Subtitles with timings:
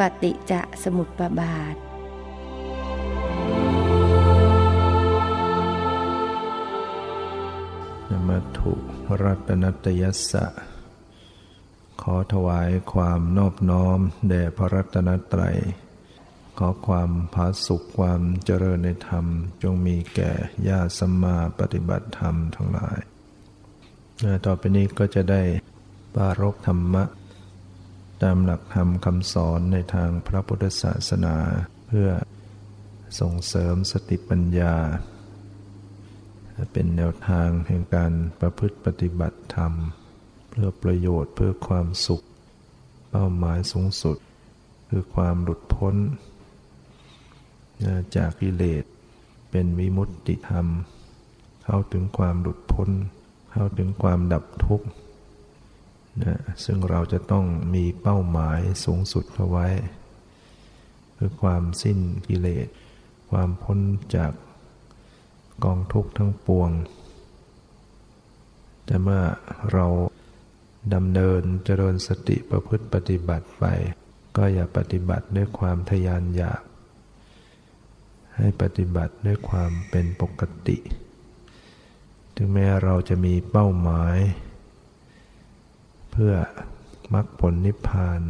[0.00, 0.52] ปฏิจจ
[0.84, 1.76] สมุปบาท
[8.28, 8.72] มัถุ
[9.22, 10.46] รัตนตยัสสะ
[12.02, 15.56] ขอถวายความนอบน้อม แด่พระรัตนตรัย
[16.58, 19.26] ขอความผาสุขความเจริญในธรรม
[19.62, 20.32] จงมีแก่
[20.68, 22.98] ญาติสัมมาปฏิบัติธรรมทั้งหลาย
[24.46, 25.42] ต่อไปนี้ก็จะได้
[26.14, 27.04] ปารกธรรมะ
[28.22, 31.36] ตามหลักธรรมคำสอนในทางพระพุทธศาสนา
[31.86, 32.08] เพื่อ
[33.20, 34.74] ส่งเสริมสติปัญญา
[36.72, 39.72] เป็นแนวทางแห่งการประพฤติปฏิบัติธรรม
[40.50, 42.22] เพื่อประโยชน์เพื่อความสุข
[43.10, 44.16] เป้าหมายสูงสุด
[44.90, 45.94] คือความหลุดพ้น
[48.16, 48.84] จากกิเลส
[49.50, 50.66] เป็นวิมุตติธรรม
[51.64, 52.90] เข้าถึงความหลุดพ้น
[53.52, 54.86] เข้าถึงความดับทุกข์
[56.22, 59.68] นะซึ่งเราจะต้องมีเป้าหมายสูงสุดเอาไว้
[61.16, 62.68] คือความสิ้นกิเลส
[63.30, 63.78] ความพ้น
[64.16, 64.32] จาก
[65.64, 66.70] กองทุกข์ทั้งปวง
[68.84, 69.22] แต่เมื่อ
[69.72, 69.86] เรา
[70.94, 73.64] ดำเนินเจริญสติประพฤติปฏิบัติไป
[74.36, 76.62] ก็อย่าปฏิบัติด้วยความทยานอยาก
[78.36, 80.78] ให้ปฏิบัติด้วยความเป็นปกติ
[82.36, 84.16] ถึงแม้เราจะมีเป้าหมาย
[86.12, 86.34] เพื่อ
[87.14, 88.20] มรรคผลนิพพาน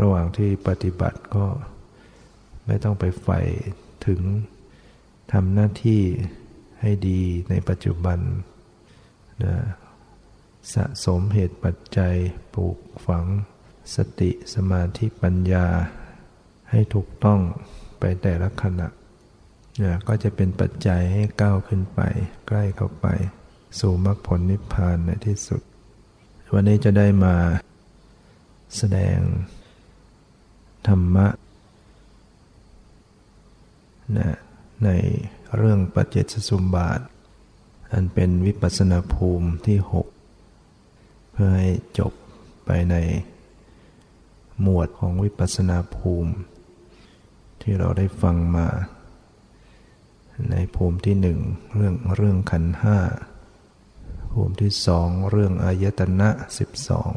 [0.00, 1.46] ระหว่างที่ปฏิบัติก็
[2.66, 3.40] ไม่ต้องไปใฝ่
[4.06, 4.20] ถึง
[5.32, 6.02] ทำหน้าที่
[6.80, 8.18] ให้ดีในปัจจุบัน
[9.44, 9.56] นะ
[10.74, 12.14] สะสมเหตุปัจจัย
[12.54, 13.24] ปลูกฝัง
[13.94, 15.66] สติสมาธิปัญญา
[16.70, 17.40] ให้ถูกต้อง
[18.00, 18.88] ไปแต่ละขณะ
[19.82, 22.00] นะก็จะเป็นปัจจัยให้ก้าวขึ้นไป
[22.48, 23.06] ใกล้เข้าไป
[23.78, 25.62] สู่มรรคผลนิพพานในที่สุด
[26.52, 27.34] วันนี้จะได้มา
[28.76, 29.18] แสดง
[30.86, 31.26] ธรรมะ
[34.16, 34.36] นะ
[34.84, 34.90] ใน
[35.56, 37.00] เรื่องปัจเจสสุมบาท
[37.92, 40.06] อันเป็นวิปัสนาภูมิที่หก
[41.32, 42.12] เพื่อให้จบ
[42.66, 42.96] ไปใน
[44.62, 46.32] หมวดของวิปัสนาภูมิ
[47.62, 48.66] ที่เราได้ฟังมา
[50.50, 51.38] ในภูมิที่หนึ่ง
[51.74, 52.98] เรื่องเรื่องขันห้า
[54.32, 57.12] ภูมิที่สองเรื่องอายตนะสิบสอง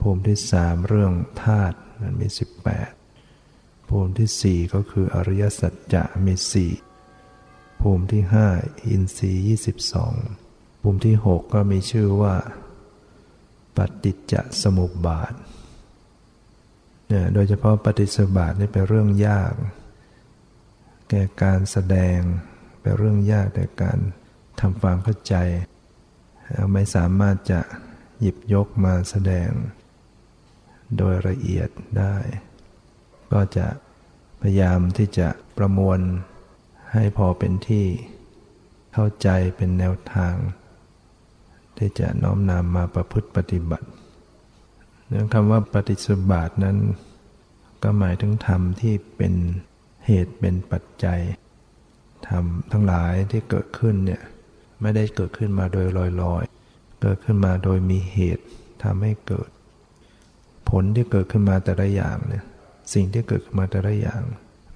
[0.00, 1.12] ภูมิที่สามเรื่อง
[1.42, 2.90] ธาตุมันมีสิบแปด
[3.88, 6.72] ภูมิที่สี่ก็คืออริยสัจจะมีสี่
[7.80, 8.46] ภูมิที่ห้า
[8.86, 10.14] อินทรีย์ยี่สิบสอง
[10.82, 12.36] ภูมิที่หกก็มีชื่อว่า
[13.76, 15.34] ปฏิจจสมุปบาท
[17.08, 19.52] เนี่ยโดยเฉพาะปฏิสมุปบาทนี่เป็นเรื่องยาก
[21.08, 22.18] แก่การแสดง
[22.80, 23.98] เป็นเรื่องยากแต่การ
[24.60, 25.34] ทำความเข้าใจ
[26.72, 27.60] ไม่สามารถจะ
[28.20, 29.50] หยิบยกมาแสดง
[30.96, 32.16] โดยละเอียดได้
[33.32, 33.66] ก็จะ
[34.40, 36.00] พยายามที่จะประมวล
[36.92, 37.86] ให้พอเป็นที่
[38.92, 40.34] เข้าใจเป็นแนวทาง
[41.78, 43.88] ที่จะน้อมนำมาประพฤติปฏิบัติ
[45.08, 46.76] เรื่องคำว่าปฏิสบาทนั้น
[47.82, 49.34] ก็หมายถึงธรรมที่เป็น
[50.06, 51.20] เหตุเป็นปัจจัย
[52.28, 54.22] ธรรมทั้งหลายที่เกิดขึ้นเนี่ย
[54.80, 55.86] ไม่ได้เกิดขึ้นมาโดย
[56.22, 58.44] ลอยๆ เกิดขึ้นมาโดยมีเหตุ
[58.82, 59.48] ทำให้เกิด
[60.70, 62.44] ผลที่เกิดขึ้นมาแต่ละอย่างเนี่ย
[62.94, 64.22] สิ่งที่เกิดขึ้นมาแต่ละอย่าง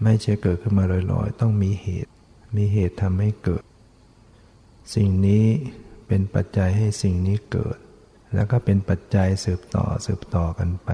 [0.03, 2.11] ไม่ใช่เกิดขึ้นมาลอยๆ ต้องมีเหตุ
[2.57, 3.63] มีเหตุทำให้เกิด
[4.95, 5.45] สิ่งนี้
[6.09, 7.77] เป็นปัจจัยให้สิ่งนี้เกิด
[8.34, 10.91] แล้วก็เป็นปัจจัยสืบต่อสืบต่อกันไป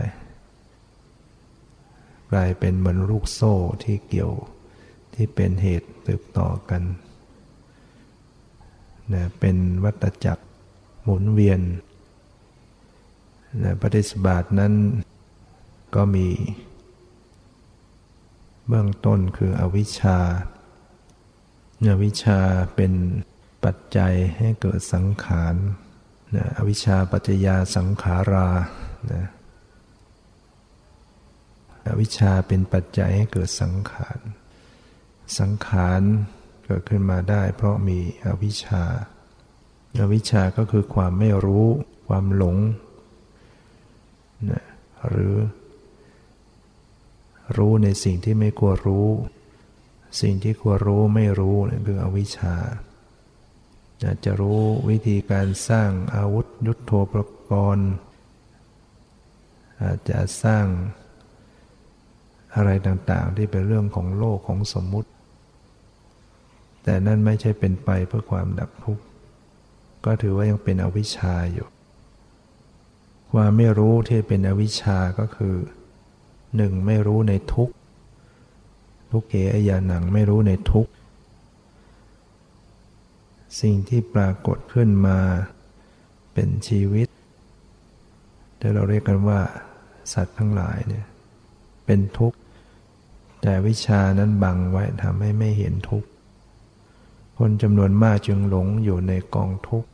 [2.33, 3.55] กลายเป็นเหมือนลูกโซ่
[3.85, 4.33] ที่เกี่ยว
[5.15, 6.83] ที่เป็นเหตุสืบต่อกัน
[9.15, 10.45] นะเป็นวัฏจักร
[11.03, 11.61] หมุนเวียน
[13.63, 14.73] นะปฏิสบาทนั้น
[15.95, 16.29] ก็มี
[18.69, 20.19] เบื้องต้นคืออวิชชา
[21.91, 22.41] อวิชชา
[22.77, 22.93] เป็น
[23.65, 25.55] ปัจจัยให้เกิดสังขาร
[26.37, 28.49] นะอวิชชาปัจจยาสังขารา
[29.13, 29.25] นะ
[31.89, 34.19] อวิชชาเป็นปัจจัยให้เกิดสังขาร
[35.39, 36.03] สังขาร
[36.71, 38.85] เกิดขึ้นมาได้ เพราะมีอวิชชา
[40.01, 41.67] อวิชชาก็คือความไม่รู้
[42.09, 42.57] ความหลง
[44.51, 44.65] นะ
[45.09, 45.35] หรือ
[47.57, 49.09] รู้ในสิ่งที่ไม่ควรรู้
[50.21, 52.55] สิ่งที่ควรรู้ไม่รู้นี่นคืออวิชชา
[54.05, 57.15] อาจจะรู้วิธีการสร้างอาวุธยุทโธป
[57.51, 57.91] กรณ์
[59.83, 60.67] อาจจะสร้าง
[62.55, 65.11] อะไรต่างๆ ที่เป็นเรื่องของโลกของสมมุติ
[66.91, 69.05] แต่นั่นไม่ใช่เป็นไปเพื่อความดับทุกข์
[70.05, 71.69] ก็ถือว่ายังเป็นอวิชชาอยู่
[73.33, 75.55] ความไม่รู้ที่เป็นอวิชชาก็คือ
[76.57, 77.71] หนึ่งไม่รู้ในทุก
[79.11, 80.87] ทุกเกอยาหนังไม่รู้ในทุก
[83.61, 85.19] สิ่งที่ปรากฏขึ้นมา
[86.33, 87.09] เป็นชีวิต
[88.59, 89.41] ที่เราเรียกกันว่า
[90.13, 91.07] สัตว์ทั้งหลายเนี่ย
[91.87, 92.39] เป็นทุกข์
[93.43, 96.09] แต่วิชานั้นบังไว้ทำให้ไม่เห็นทุกข์
[97.39, 99.89] คนจำนวนมากจึงหลงอยู่ในกองทุกข์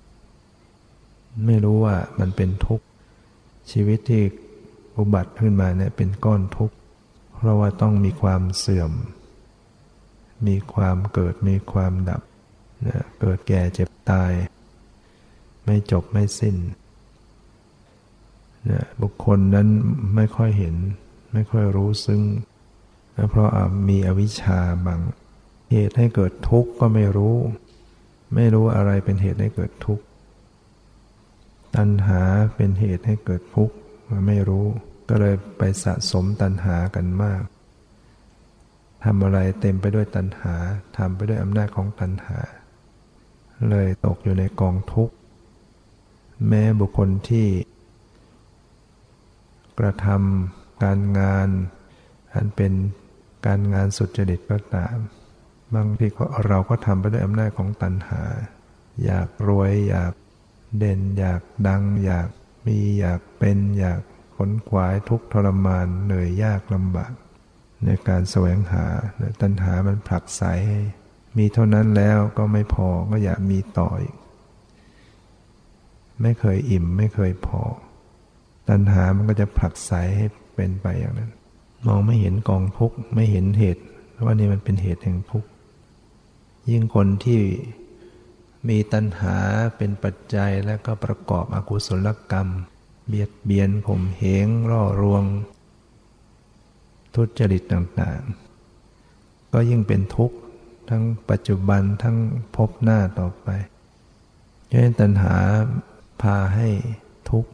[1.46, 2.84] ไม่รู้ว่ามันเป็นทุกข์
[3.70, 4.22] ชีวิตที่
[4.96, 6.76] อุบัติขึ้นมาเนี่ยเป็นก้อนทุกข์
[7.34, 8.92] เพราะว่าต้องมีความเสื่อม
[10.46, 12.22] มีความเกิดมีความดับ
[12.86, 14.32] นะเกิดแก่เจ็บตาย
[15.64, 16.56] ไม่จบไม่สิ้น
[18.70, 19.68] นะบุคคลนั้น
[20.14, 20.76] ไม่ค่อยเห็น
[21.32, 22.22] ไม่ค่อยรู้ซึ้ง
[23.16, 23.48] นะเพราะ
[23.88, 25.00] มีอวิชชาบัง
[25.74, 27.36] เหตุให้เกิดทุกข์ก็ไม่รู้
[28.34, 30.04] ไม่รู้อะไรเป็นเหตุให้เกิดทุกข์
[31.76, 32.22] ตัณหา
[32.56, 33.74] เป็นเหตุให้เกิดทุกข์
[34.26, 34.66] ไม่รู้
[35.08, 37.42] ก็เลยไปสะสมตัณหากันมาก
[39.04, 40.54] ทำอะไรเต็มไปด้วยตัณหา
[40.96, 42.38] ทำไปด้วยอำนาจของตัณหา
[43.70, 45.14] เลยตกอยู่ในกองทุกข์
[46.48, 47.46] แม้บุคคลที่
[49.78, 51.48] กระทำการงาน
[52.34, 52.72] อันเป็น
[53.46, 54.96] การงานสุจริตก็ตาม
[55.74, 56.06] บางที
[56.48, 58.22] เราก็ทำไปด้วยอำนาจของตัณหา
[59.04, 60.12] อยากรวยอยาก
[60.78, 62.28] เด่น อยากดัง อยาก
[62.66, 64.00] มีอยากเป็นอยาก
[64.36, 67.12] ขนขวายทุกทรมานเหนื่อยยากลำบาก
[67.84, 68.84] ในการแสวงหา
[69.42, 70.42] ตัณหามันผลักไส
[71.38, 74.16] มีเท่านั้นแล้วก็ไม่พอก็อยากมีต่ออีก
[76.22, 77.62] ไม่เคยอิ่มไม่เคยพอ
[78.68, 81.30] ตัณหามันก็จะผลักไสให้เป็นไปอย่างนั้น
[81.86, 83.82] มองไม่เห็นกองทุกข์ไม่เห็นเหตุ
[84.24, 85.48] ว่านี่มันเป็นเหตุแห่งทุกข์
[86.70, 87.42] ยิ่งคนที่
[88.68, 89.36] มีตัณหา
[89.76, 92.48] เป็นปัจจัยและก็ประกอบอกุศลกรรม
[93.08, 95.24] เบียดเบียนข่มเหงร่อรวง
[97.14, 100.36] ทุจริตต่างๆ ก็ยิ่งเป็นทุกข์
[100.90, 102.16] ทั้งปัจจุบันทั้ง
[102.56, 103.48] พบหน้าต่อไป
[104.66, 105.36] เพราะนั้นตัณหา
[106.22, 106.68] พาให้
[107.30, 107.50] ทุกข์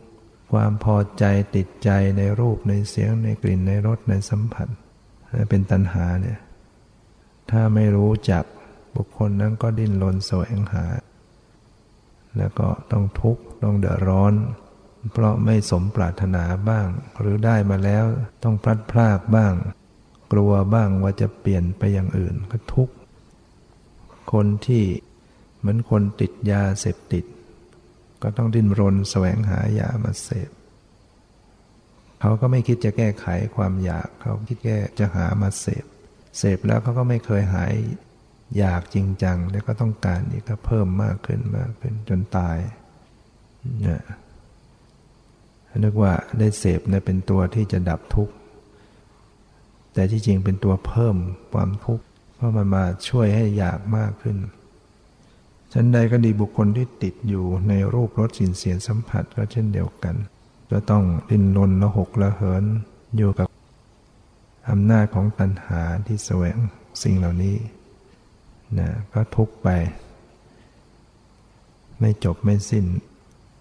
[0.53, 1.25] ความพอใจ
[1.57, 4.69] ติดใจในรูปในเสียงในกลิ่นในรสในสัมผัส
[5.51, 6.39] เป็นตัณหาเนี่ย
[7.51, 8.45] ถ้าไม่รู้จัก
[8.97, 10.85] บุคคลนั้นก็ดิ้นรนแสวงหา
[12.37, 14.35] แล้วก็ต้องทุกข์ต้องเดือดร้อน
[15.13, 16.87] เพราะไม่สมปรารถนาบ้าง
[17.21, 18.05] หรือได้มาแล้ว
[18.43, 19.55] ต้องพลัดพรากบ้าง
[20.33, 22.95] กลัวบ้างว่าจะเปลี่ยนไปอย่างอื่นก็ทุกข์
[24.33, 24.85] คนที่
[25.59, 27.25] เหมือนคนติดยาเสพติด
[28.23, 30.51] ก็ต้องดิ้นรนแสวงหายามาเสพ
[32.21, 33.27] เขาก็ไม่คิดจะแก้ไข
[33.57, 35.85] ความอยากเขาคิดแก้จะหามาเสพ
[36.39, 37.73] เสพแล้วเขาก็ไม่เคยหาย
[38.59, 42.59] อยากจริงจังแล้วก็ต้องการอีกก็เพิ่มมากขึ้นมากขึ้นจนตาย
[43.81, 44.03] เนี่ย
[45.85, 48.35] นึกว่าได้เสพเนี่ยเป็นตัวที่จะดับทุกข์
[49.95, 51.17] แต่ที่จริงเป็นตัวเพิ่ม
[51.53, 52.05] ความทุกข์
[52.37, 54.37] เพราะมันมาช่วยให้อยากมากขึ้น
[55.73, 60.15] ชั้นใดก็ดีบุคคลที่ติดอยู่ในรูปรสสินเสียงสัมผัสก็เช่นเดียวกัน
[60.71, 62.65] จะต้องดิ้นรนละหกละเหิน
[63.17, 63.49] อยู่กับ
[64.71, 66.59] อำนาจของตัณหาที่แสวง
[67.03, 67.57] สิ่งเหล่านี้
[68.79, 69.69] นะก็ทุกไป
[72.01, 72.87] ไม่จบไม่สิ้น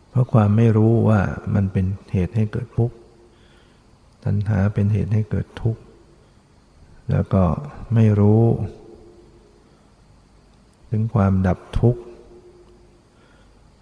[0.09, 1.21] เพราะความไม่รู้ว่า
[1.55, 2.95] มันเป็นเหตุให้เกิดทุกข์
[4.23, 5.81] ตัณหาเป็นเหตุให้เกิดทุกข์
[7.11, 7.43] แล้วก็
[7.93, 8.43] ไม่รู้
[10.89, 12.01] ถึงความดับทุกข์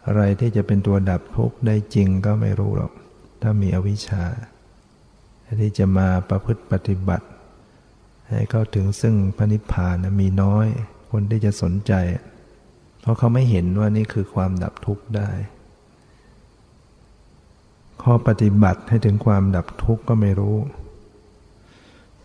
[0.05, 2.91] อะไรที่จะเป็นตัวดับทุกข์ได้จริงก็ไม่รู้หรอก
[3.41, 4.24] ถ้ามีอวิชชา
[5.62, 7.27] ที่จะมาประพฤติปฏิบัติ
[8.29, 10.67] ให้เข้าถึงซึ่งพระนิพพานมีน้อย
[11.12, 11.94] คนที่จะสนใจ
[13.02, 15.30] เพราะเขาไม่เห็นว่านี่คือความดับทุกข์ได้
[18.04, 20.58] ข้อปฏิบัติให้ถึงความดับทุกข์ก็ไม่รู้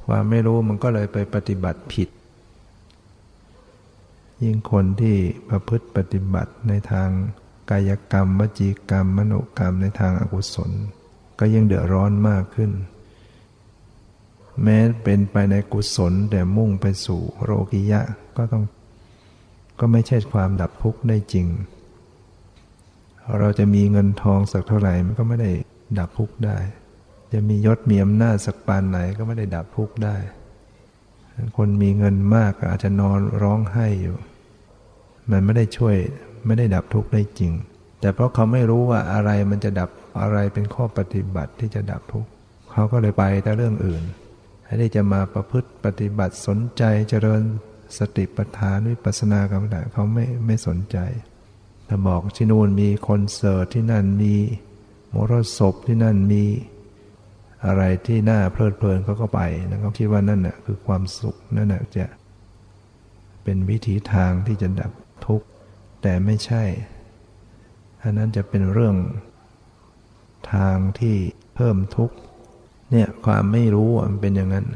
[0.06, 2.08] ความไม่รู้มันก็เลยไปปฏิบัติผิด
[4.42, 5.16] ยิ่งคนที่
[5.48, 7.08] ประพฤติปฏิบัติในทาง
[7.70, 10.70] กายกรรม วจีกรรม มโนกรรมในทางอากุศล
[11.38, 12.70] ก็ยิ่งเดือดร้อนมากขึ้น
[14.62, 18.00] แม้เป็นไปในกุศลแต่มุ่งไปสู่โรกิยะ
[18.36, 18.64] ก็ต้อง
[19.80, 21.46] ก็ไม่ใช่ความดับทุกข์ได้จริง
[23.38, 25.50] เราจะมีเงินทองสักเท่าไหร่มันก็ไม่ได้
[25.98, 26.58] ดับทุกข์ได้
[27.32, 30.16] จะมียศมีอำนาจสักปานไหนก็ไม่ได้ดับทุกข์ได้
[31.56, 34.16] คนมีเงินมากอาจจะนอนร้องไห้อยู่
[35.30, 35.96] มันไม่ได้ช่วย
[36.46, 37.52] ไม่ได้ดับทุกข์ได้จริง
[38.00, 39.90] แต่เพราะเขาไม่รู้ว่าอะไรมันจะดับ
[40.20, 42.28] อะไรเป็นข้อปฏิบัติที่จะดับทุกข์
[42.72, 44.02] เขาก็เลยไปแต่เรื่องอื่น
[44.80, 47.42] ที่จะมาประพฤติปฏิบัติสนใจเจริญ
[47.98, 50.98] สติปัฏฐานวิปัสสนากรรมฐานเขาไม่ไม่สนใจ
[51.88, 54.34] ถ้าบอกที่นู่นมีคอนเสิร์ตที่นั่นมี
[55.12, 56.44] มรสพที่นั่นมี
[57.66, 62.06] อะไรที่น่าเพลิดเพลินเขาก็ไปแล้วก็คิดว่านั่นน่ะคือความสุขนั่นน่ะจะ
[63.42, 64.92] เป็นวิถีทางที่จะดับ
[65.26, 65.46] ทุกข์
[66.02, 66.62] แต่ไม่ใช่
[68.02, 68.96] อันนั้นจะเป็นเรื่อง
[70.54, 71.16] ทางที่
[71.54, 72.16] เพิ่มทุกข์
[72.92, 74.66] เนี่ยความไม่รู้มันเป็นอย่างนั้น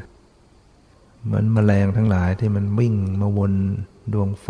[1.25, 3.53] เหมือนมแมลงทั้งหลายที่มันวิ่งมาวน
[4.13, 4.49] ดวงไฟ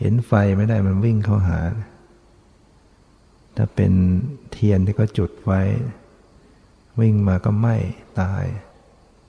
[0.00, 1.60] เห็นไฟไม่ได้มันวิ่งเข้าหา
[3.56, 3.92] ถ้าเป็น
[4.52, 5.50] เทียนที่เขาจุดไฟ
[7.00, 7.76] วิ่งมาก็ไหม้
[8.20, 8.44] ตาย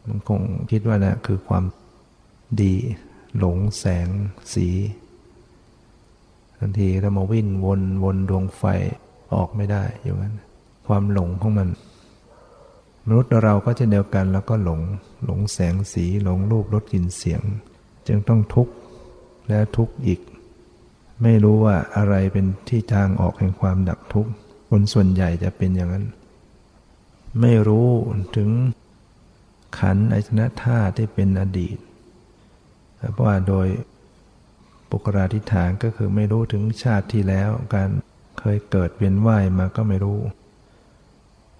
[0.05, 1.63] มันคงคิดว่านะคือความ
[2.61, 2.75] ดี
[3.37, 4.07] หลงแสง
[4.53, 4.67] สี
[6.57, 8.63] ทันทีถ้ามาวิ่งวนวนดวงไฟ
[9.33, 10.35] ออกไม่ได้อยู่นั้น
[10.87, 11.69] ความหลงของมัน
[13.11, 14.81] มนุษย์เราก็จะเดียวกันแล้วก็หลง
[15.25, 17.41] หลงแสงสีหลงรูปรสกลิ่นเสียง
[18.07, 18.73] จึงต้องทุกข์
[19.47, 20.19] และทุกข์อีก
[21.23, 24.31] ไม่รู้ว่าอะไรเป็นที่ทางออกแห่งความดับทุกข์
[24.69, 26.05] คนส่วนใหญ่จะเป็นอย่างนั้น
[27.41, 27.89] ไม่รู้
[28.35, 28.49] ถึง
[29.79, 31.77] ขันอายตนะธาตุที่เป็นอดีต
[33.13, 33.67] เพราะว่าโดย
[34.89, 37.89] ปุกราธิฐานก็คือไม่รู้ถึงชาติที่แล้ว การ
[38.39, 40.19] เคยเกิดเวียนว่ายมาก็ไม่รู้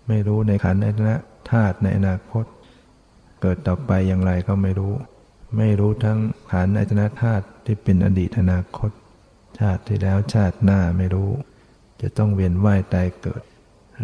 [0.08, 1.18] ไม่รู้ในขันอายตนะ
[1.52, 2.46] ธาตุในอนาคต
[3.42, 4.94] เกิดต่อไปอย่างไรก็ไม่รู้
[5.58, 6.20] ไม่รู้ทั้ง
[6.52, 8.92] ขันธ์อายตนะธาตุที่เป็นอดีตอนาคต
[9.60, 11.30] ชาติที่แล้วชาติหน้าไม่รู้
[12.02, 13.44] จะต้องเวียนว่ายตายเกิด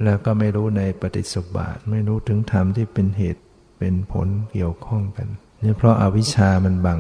[0.04, 3.42] แล้วก็ไม่รู้ในปฏิสบาทไม่รู้ถึงธรรมที่เป็นเหตุ
[3.80, 5.28] เป็นผลเกี่ยวข้องกัน
[5.64, 7.00] นี่เพราะอาวิชชามันบัง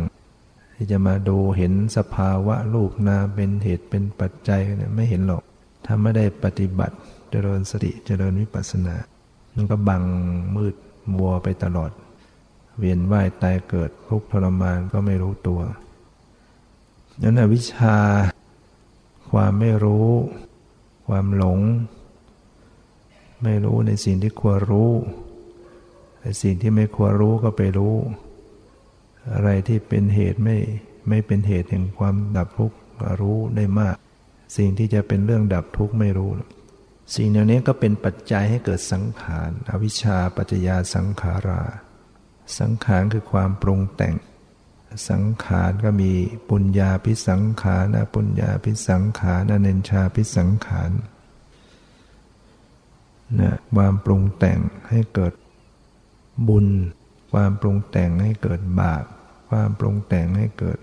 [0.75, 5.43] ที่จะมาดูเห็นสภาวะรูปนามเป็นเหตุเป็นปัจจัยเนี่ยไม่เห็นหรอก
[5.85, 6.95] ถ้าไม่ได้ปฏิบัติ
[7.31, 8.95] เจริญสติเจริญวิปัสสนา
[9.55, 10.03] มันก็บัง
[10.55, 10.75] มืด
[11.13, 11.91] มัวไปตลอด
[12.77, 15.61] เวียนว่ายตายเกิดทุกทรมานก็ไม่รู้ตัว
[17.21, 17.97] นั้นวิชา
[19.31, 20.07] ความไม่รู้
[21.07, 21.59] ความหลง
[23.43, 24.91] ไม่รู้ในสิ่งที่ควรรู้
[26.21, 27.95] ในสิ่งที่ไม่ควรรู้ก็ไปรู้
[29.33, 30.57] อะไรที่เป็นเหตุไม่
[31.09, 32.77] ไม่เป็นเหตุแห่งความดับทุกข์
[33.21, 33.95] รู้ได้มาก
[34.57, 36.29] สิ่งที่จะเป็นเรื่องดับทุกข์ไม่รู้
[37.13, 41.63] สิ่งเหล่านี้ก็เป็นปัจจัยให้เกิดสังขาร อวิชชาปัจจยาสังขารา
[42.59, 44.15] สังขารคือความปรุงแต่ง
[45.09, 46.11] สังขารก็มี
[46.49, 50.91] ปุญญาพิสังขารนะปุญญาพิสังขารนเนชาพิสังขาร
[53.39, 54.59] นะความปรุงแต่ง
[54.89, 55.33] ให้เกิด
[56.47, 56.67] บุญ
[57.31, 59.03] ความปรุงแต่งให้เกิดบาป
[59.49, 60.79] ความปรุงแต่งให้เกิด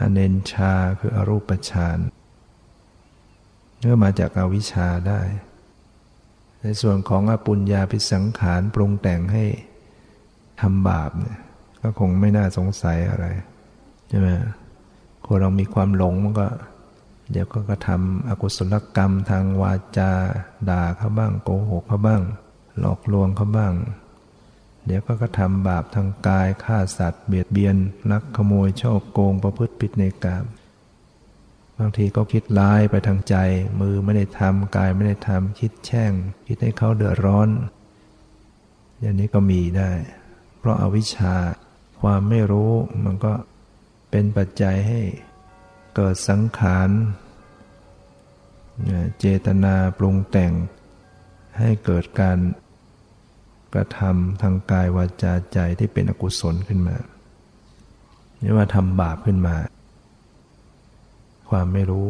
[0.00, 0.20] อเน
[0.52, 1.98] ชาคืออรูปฌาน
[3.80, 5.20] เนื่อมาจากอาวิชชาได้
[6.62, 9.44] ในส่วนของอปุญญาพิสังขารปรุงแต่งให้
[10.60, 11.38] ทำบาปเนี่ย
[11.82, 13.26] ก็คงไม่น่าสงสัยอะไร
[14.08, 14.28] ใช่ไหม
[15.26, 16.46] คนเรามีความหลงมันก็
[17.30, 20.10] เดี๋ยวก็กระทำอกุศลกรรมทางวาจา
[20.70, 22.22] ด่าเขาบ้างโกหกเขาบ้าง
[22.78, 23.74] หลอกลวงเขาบ้าง
[24.86, 27.76] เดี๋ยวก็กระทำบาปทางกายฆ่าสัตว์ เบียดเบียน
[28.10, 30.44] ลักขโมยช่อโกงประพฤติผิดในกาม
[31.78, 33.36] บางทีก็คิดร้ายไปทางใจ
[33.80, 36.12] มือไม่ได้ทำกายไม่ได้ทำคิดแช่ง
[36.46, 37.48] คิดให้เขาเดือดร้อน
[39.00, 39.90] อย่างนี้ก็มีได้
[40.58, 41.34] เพราะอาวิชชา
[42.00, 42.72] ความไม่รู้
[43.04, 43.32] มันก็
[44.10, 45.00] เป็นปัจจัยให้
[45.96, 46.88] เกิดสังขาร
[49.18, 50.52] เจตนาปรุงแต่ง
[51.58, 52.38] ให้เกิดการ
[53.74, 56.96] กระทำทางกายวาจาใจที่เป็นอกุศลขึ้นมา
[58.40, 59.56] เรียกว่าทำบาปขึ้นมา
[61.48, 62.08] ความไม่รู้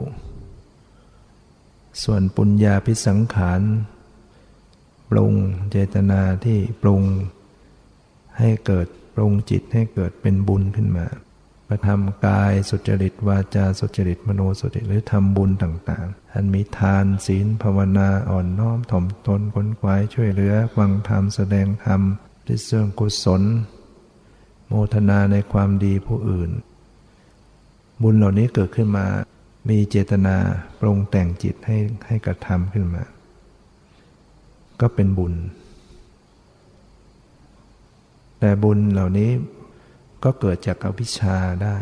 [2.02, 3.60] ส่วนปุญญาพิสังขาร
[5.10, 5.34] ปรุง
[5.70, 7.02] เจตนาที่ปรุง
[8.38, 11.06] ให้เกิดปรุงจิตให้เกิดเป็นบุญขึ้นมา
[11.68, 22.00] ประทำกายสุจริตวาจาสุจริตมโนสุจริตหรือทำบุญต่างๆ อันมีทานศีลภาวนาอ่อนน้อมถ่อมตนค้นควายช่วยเหลือฟังธรรมแสดงธรรม
[22.46, 23.42] ที่เสื่องกุศล
[24.68, 26.50] โมทนาในความดีผู้อื่น
[28.02, 29.06] บุญเหล่านี้เกิดขึ้นมา
[29.68, 30.36] มีเจตนา
[30.80, 31.76] ปรุงแต่งจิตให้
[32.06, 33.02] ให้กระทำขึ้นมา
[34.80, 35.34] ก็เป็นบุญ
[38.40, 39.30] แต่บุญเหล่านี้
[40.24, 41.76] ก็เกิดจากอวิชชาได้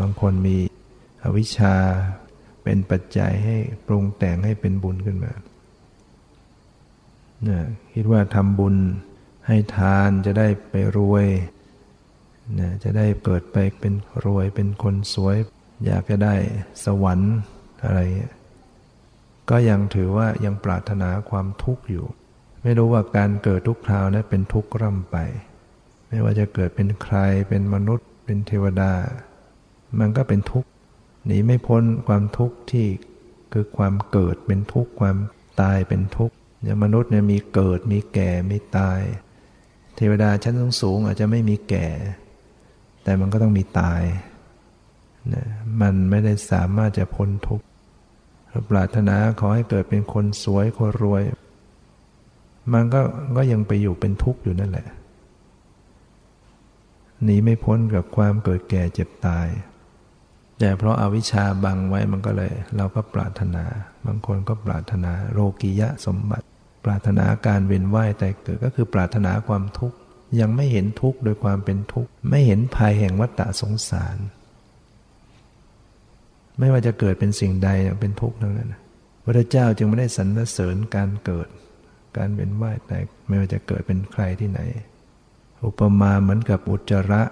[0.00, 0.56] บางคนมี
[1.24, 1.74] อวิชชา
[2.62, 3.56] เป็นปัจจัยให้
[3.86, 5.32] ปรุงแต่งให้เป็นบุญขึ้นมา
[7.92, 8.76] คิดว่าทำบุญ
[9.46, 11.26] ให้ทานจะได้ไปรวย
[12.82, 15.36] จะได้เกิดไปเป็นรวยเป็นคนสวย
[15.86, 16.34] อยากจะได้
[16.84, 17.34] สวรรค์
[17.84, 18.00] อะไร
[19.50, 22.06] ก็ยังถือว่ายังปรารถนาความทุกข์อยู่
[22.62, 25.16] ไม่รู้ว่าการเกิดทุกคราวนั้นเป็นทุกข์ร่ำไป
[26.08, 27.16] ไม่ว่าจะเกิดเป็นใคร
[27.48, 28.92] เป็นมนุษย์ เป็นเทวดา
[29.98, 30.68] มันก็เป็นทุกข์
[31.26, 32.86] หนีไม่พ้นความทุกข์ที่
[33.52, 35.16] คือความเกิดเป็นทุกข์ความ
[35.60, 39.00] ตายเป็นทุกข์อย่างมนุษย์เนี่ยมีเกิดมีแก่มีตาย
[39.96, 41.86] เทวดาชั้นสูงอาจจะไม่มีแก่
[43.08, 44.02] แต่มันก็ต้องมีตาย
[45.34, 45.46] นะ
[45.80, 47.66] มันไม่ได้สามารถจะพ้นทุกข์
[48.70, 51.22] ปรารถนาขอให้เกิดเป็นคนสวยคนรวย
[52.72, 53.00] มันก็
[53.36, 54.86] ก็ยังไปอยู่เป็นทุกข์อยู่นั่นแหละ
[57.24, 59.48] หนีไม่พ้นกับความเกิดแก่เจ็บตาย
[60.58, 63.64] แต่เพราะอาวิชชาบังไว้มันก็เลย เราก็ปรารถนา
[64.06, 66.46] บางคนก็ปรารถนาโลกิยะสมบัติ
[66.84, 69.98] ปรารถนาการเวียนว่ายแต่เกิดก็คือปรารถนาความทุกข์
[70.40, 74.16] ยังไม่เห็นทุกข์โดยความเป็นทุกข์ ไม่เห็นภัยแห่งวัฏฏะสงสาร
[76.58, 77.68] ไม่ว่าจะเกิดเป็นสิ่งใด
[78.00, 78.74] เป็นทุกข์ทั้งนั้น
[79.24, 81.48] พระเจ้าจึงไม่ได้สรรเสริญการเกิด
[82.16, 84.60] การเวียนว่ายแต่ไม่ว่าจะเกิดเป็นใครที่ไหน
[85.64, 87.22] อุปมาเหมือนกับอุจจาระ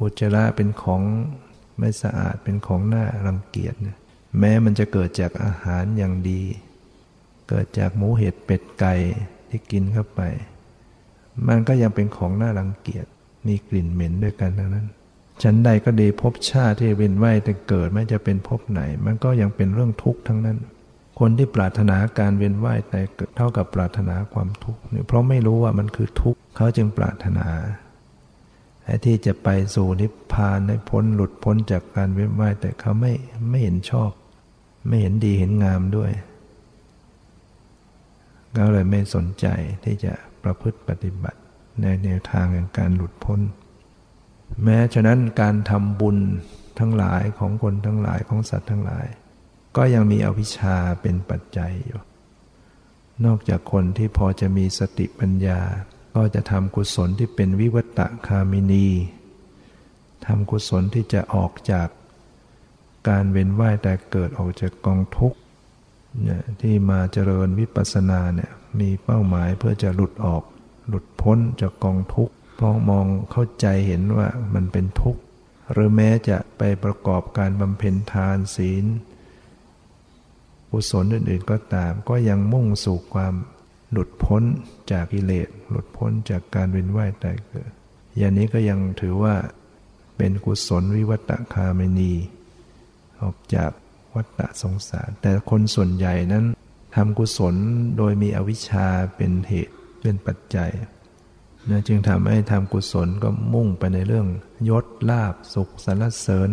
[0.00, 1.02] อุจจาระเป็นของ
[1.78, 3.74] ไม่สะอาดเป็นของน่ารังเกียจ
[4.38, 6.42] แม้มันจะเกิดจากอาหารอย่างดี
[7.48, 8.94] เกิดจากหมูเห็ดเป็ดไก่
[9.48, 10.20] ที่กินเข้าไป
[11.48, 13.06] มันก็ยังเป็นของน่ารังเกียจ
[13.46, 14.86] มีกลิ่นเหม็นด้วยกันทั้งนั้น
[15.42, 20.58] ฉันใดก็ดีพบชาติที่เป็นไหวแต่เกิดไม่จะเป็นพบไหน มันก็ยังเป็นเรื่องทุกข์ทั้งนั้น
[21.18, 27.48] คนที่ปรารถนาการเวียนว่ายแต่เกิดเท่ากับปรารถนาความทุกข์เพราะไม่รู้ว่ามันคือทุกข์เขาจึงปรารถนา
[28.84, 33.12] ไอ้ที่จะไปสู่นิพพานได้พ้นหลุดพ้นจากการเวียนว่ายแต่เขาไม่
[33.50, 34.10] ไม่เห็นชอบ
[34.88, 36.10] ไม่เห็นดีเห็นงามด้วย
[38.56, 39.46] ก็เลยไม่สนใจ
[39.84, 40.12] ที่จะ
[40.44, 41.40] ประพฤติปฏิบัติ
[41.82, 43.40] ในแนวทางแห่งการหลุดพ้น
[44.64, 46.18] แม้ฉะนั้นการทำบุญ
[46.78, 49.06] ทั้งหลายของคนทั้งหลายของสัตว์ทั้งหลาย
[49.76, 52.00] ก็ยังมีอวิชชาเป็นปัจจัยอยู่
[53.24, 55.60] นอกจากคนที่พอจะมีสติปัญญา
[56.14, 58.88] ก็จะทำกุศลที่เป็นวิวัตะคามินี
[60.26, 61.88] ทำกุศลที่จะออกจาก
[63.08, 65.38] การเวียนว่ายแต่เกิดออกจากกองทุกข์
[66.60, 70.42] ที่มาเจริญวิปัสสนาเนี่ยมีเป้าหมายเพื่อจะหลุดออก
[70.88, 75.20] หลุดพ้นจากกองทุกข์เพราะมองเข้าใจเห็นว่ามันเป็นทุกข์
[75.72, 78.84] หรือแม้จะไปประกอบการบำเพ็ญทานศีล
[80.70, 83.34] กุศลอื่นๆก็ตาม ก็ยังมุ่งสู่ความ
[83.92, 84.42] หลุดพ้น
[84.92, 87.70] จากกิเลสหลุดพ้นจากการเวียนว่ายตายเกิด
[88.16, 89.34] อย่างนี้ก็ยังถือว่า
[90.16, 92.12] เป็นกุศลวิวัตคามนี
[93.20, 93.70] ออกจาก
[94.14, 96.44] วัฏสงสาร แต่คนส่วนใหญ่นั้น
[96.96, 97.54] ทำกุศล
[97.98, 100.70] โดยมีอวิชชาเป็นเหตุเป็นปัจจัย
[101.70, 104.26] นะจึงทำให้ทำกุศลก็มุ่งไปในเรื่อง
[104.68, 106.50] ยศลาบสุขสรรเสริญ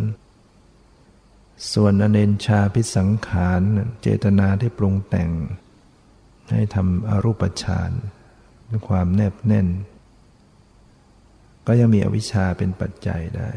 [1.74, 3.62] ส่วนอเนนชาพิสังขาร
[4.02, 5.32] เจตนาที่ปรุงแต่ง
[6.52, 7.92] ให้ทำอรูปฌาน
[8.70, 9.68] ด้วยความแนบแน่น
[11.68, 13.50] ก็ยังมีอวิชชาเป็นปัจจัยได้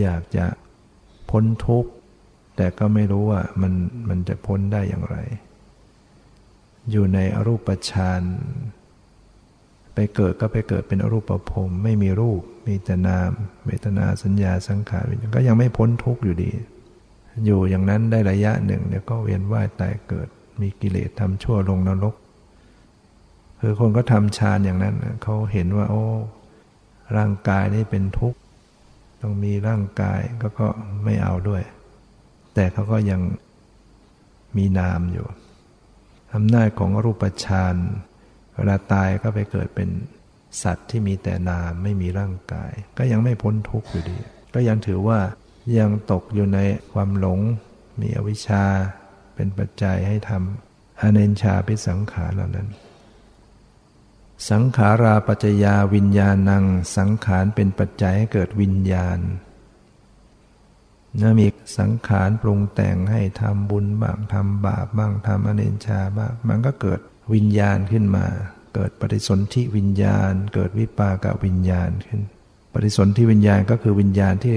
[0.00, 0.46] อยากจะ
[1.30, 1.90] พ้นทุกข์
[2.56, 3.72] แต่ก็ไม่รู้ว่ามัน
[4.08, 5.16] มันจะพ้นได้อย่างไร
[6.90, 8.22] อยู่ในอรูปฌาน
[9.94, 13.30] ไปเกิดก็ไปเกิดเป็นอรูปภพไม่มีรูป มีแต่นาม
[13.66, 16.50] เวทนาสัญญาสังขารก็ยังไม่พ้นทุกข์อยู่ดี
[17.44, 20.28] อยู่อย่างนั้นได้ระยะหนึ่งเดี๋ยวก็เวียนว่ายตายเกิด
[20.60, 22.14] มีกิเลสทำชั่วลงนรก
[23.60, 26.04] คือคนก็ทำฌานอย่างนั้นเขาเห็นว่าโอ้
[27.16, 28.38] ร่างกายนี่เป็นทุกข์
[29.20, 30.66] ต้องมีร่างกายก็ก็
[31.04, 31.62] ไม่เอาด้วย
[32.56, 33.20] แต่เขาก็ยัง
[34.56, 35.26] มีนามอยู่
[36.34, 37.76] อำนาจของรูปฌาน
[38.54, 39.88] เวลาตายก็ไปเกิดเป็น
[40.62, 44.18] สัตว์ที่มีแต่นามไม่มีร่างกาย ก็ยังไม่พ้นทุกข์อยู่ดี
[44.54, 45.20] ก็ยังถือว่า
[45.78, 46.58] ยังตกอยู่ใน
[46.92, 47.40] ความหลง
[48.00, 48.64] มีอวิชชา
[49.34, 52.68] เป็นปัจจัยให้ทำอเนนชาพิสังขารเหล่านั้น
[54.50, 56.64] สังขาราปัจจยาวิญญาณัง
[56.96, 59.18] สังขารเป็นปัจจัยให้เกิดวิญญาณ
[61.20, 61.46] นะมี
[61.78, 67.00] สังขารปรุงแต่งให้ทำบุญบ้างทำบาปบ้างทำอเนนชาบ้างมันก็เกิด
[67.34, 68.26] วิญญาณขึ้นมา
[68.74, 72.20] เกิดปฏิสนธิวิญญาณ เกิดวิปากวิญญาณขึ้น
[72.72, 74.56] ปฏิสนธิวิญญาณก็คือวิญญาณที่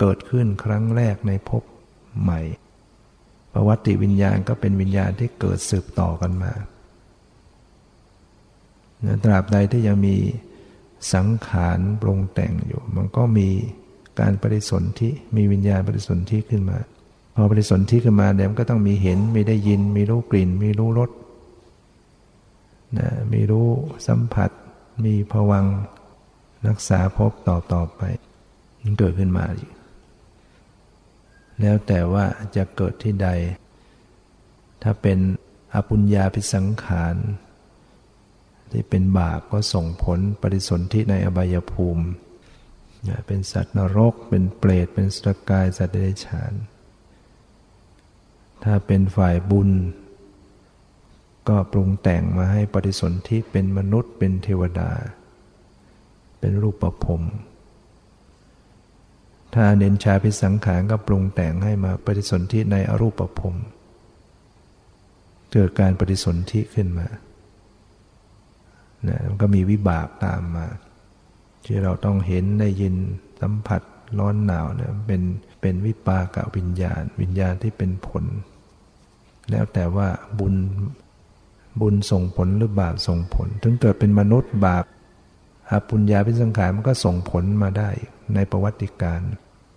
[0.00, 1.62] เกิดขึ้นครั้งแรกในภพ
[2.22, 2.40] ใหม่
[3.52, 6.52] ประวัติวิญญาณก็เป็นวิญญาณที่เกิดสืบต่อกันมา
[9.24, 10.16] ตราบใดที่ยังมี
[11.14, 13.48] สังขารปรุงแต่งอยู่ มันก็มี
[14.20, 16.78] การปฏิสนธิมีวิญญาณปฏิสนธิขึ้นมา
[17.34, 21.10] พอปฏิสนธิขึ้นมาเดี๋ยวก็ต้องมีเห็น มีได้ยิน มีรู้กลิ่น มีรู้รส
[22.98, 23.68] นะมีรู้
[24.06, 24.50] สัมผัส
[25.04, 25.66] มีผวัง
[26.66, 28.02] รักษาพบต่อต่อไป
[28.82, 29.70] มันเกิดขึ้นมาอีก
[31.60, 32.24] แล้วแต่ว่า
[32.56, 33.28] จะเกิดที่ใด
[34.82, 35.18] ถ้าเป็น
[35.74, 37.14] อปุญญาพิสังขาร
[38.72, 42.04] ที่เป็นบาปก็ส่งผลปฏิสนธิในอบายภูมิ
[43.26, 46.52] เป็นสัตว์นรก เป็นเปรต เป็นสตกายสัตว์เดรัจฉาน
[48.64, 49.70] ถ้าเป็นฝ่ายบุญ
[51.48, 54.90] ก็ปรุงแต่งมาให้ปฏิสนธิเป็นมนุษย์ เป็นเทวดา
[56.38, 57.22] เป็นรูปประพรม
[59.54, 63.56] ถ้าเน้นชาพิสังขารก็ปรุงแต่งให้มาปฏิสนธิในอรูปประพรม
[65.52, 67.06] เกิดการปฏิสนธิขึ้นมา
[69.08, 70.66] นะมันก็มีวิบากตามมา
[71.66, 72.94] ที่เราต้องเห็นได้ยิน
[73.40, 73.82] สัมผัส
[74.18, 75.22] ร้อนหนาวเนี่ยเป็น
[75.60, 78.24] เป็นวิปากวิญญาณ วิญญาณที่เป็นผล
[79.50, 80.54] แล้วแต่ว่าบุญ
[81.80, 84.84] บุญส่งผลหรือบาปส่งผล ถึงเกิดเป็นมนุษย์บาป
[85.70, 87.90] อาปุญญาพิสังขารมันก็ส่งผลมาได้
[88.34, 89.20] ในประวัติการ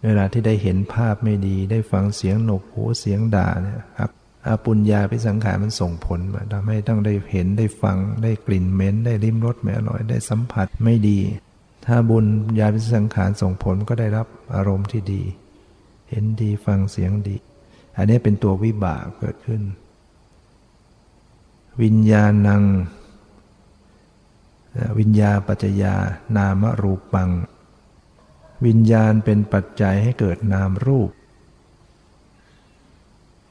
[0.05, 4.09] เวลาที่ได้เห็นภาพไม่ดีได้ฟังเสียงหนกหูเสียงด่าเนี่ยครับ
[4.47, 11.19] อาปุญญาพิสังขารมันส่งผลมาทำให้ต้องได้เห็นได้ฟังได้กลิ่นเหม็นได้ริมรสไม่อร่อยได้สัมผัสไม่ดี
[11.91, 12.25] ถ้าบุญ
[12.59, 15.21] ญาพิสังขารส่งผลก็ได้รับอารมณ์ที่ดี
[16.09, 17.35] เห็นดีฟังเสียงดี
[17.97, 19.61] อันนี้เป็นตัววิบากเกิดขึ้น
[21.81, 22.63] วิญญาณัง
[24.99, 25.95] วิญญาปัจจยา
[26.37, 27.29] นามรูปัง
[28.65, 31.09] วิญญาณเป็นปัจจัยให้เกิดนามรูป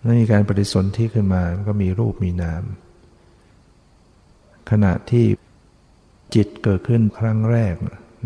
[0.05, 2.63] มื่อมีการปฏิสนธิขึ้นมาก็มีรูปมีนาม
[4.71, 5.27] ขณะที่
[6.35, 7.75] จิตเกิดขึ้นครั้งแรก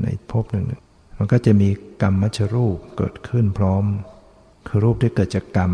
[0.03, 0.67] ในภพหนึ่ง
[1.19, 1.69] มันก็จะมี
[2.03, 3.85] กรรมมัชรูปเกิดขึ้นพร้อม
[4.67, 5.73] คือรูปที่เกิดจากกรรม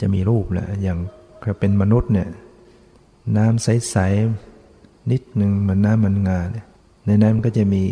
[0.00, 0.98] จะมีรูปแหละอย่าง
[1.60, 2.28] เป็นมนุษย์เนี่ย
[3.36, 6.66] น้ำใสๆนิดหนึ่งเหมือนน้ำมันงาเนี่ย
[7.06, 7.84] ในนั้นมันก็จะมี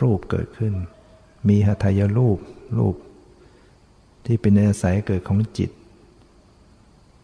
[0.00, 0.72] รูปเกิดขึ้น
[1.48, 2.38] มีหทัยรูป
[2.78, 2.96] รูป
[4.26, 5.70] ที่เป็นอาศัยเกิดของจิต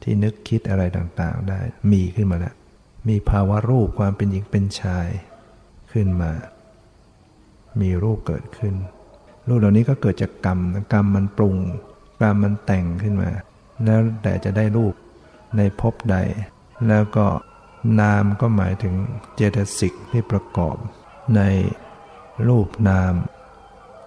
[0.02, 1.60] ที่นึกคิดอะไรต่างๆได้
[1.92, 2.54] มีขึ้นมาแล้ว
[3.08, 5.08] มีภาวะรูปความเป็นหญิงเป็นชาย
[5.92, 6.30] ขึ้นมา
[7.80, 8.74] มีรูปเกิดขึ้น
[9.48, 10.60] รูปเหล่านี้ก็เกิดจากกรรม
[10.92, 11.56] กรรมมันปรุง
[12.22, 13.30] กรรมมันแต่งขึ้นมา
[13.84, 14.94] แล้วแต่จะได้รูป
[15.56, 16.16] ในภพใด
[16.88, 17.26] แล้วก็
[18.00, 18.94] นามก็หมายถึง
[19.34, 20.76] เจตสิกที่ประกอบ
[21.36, 21.40] ใน
[22.48, 23.14] รูปนาม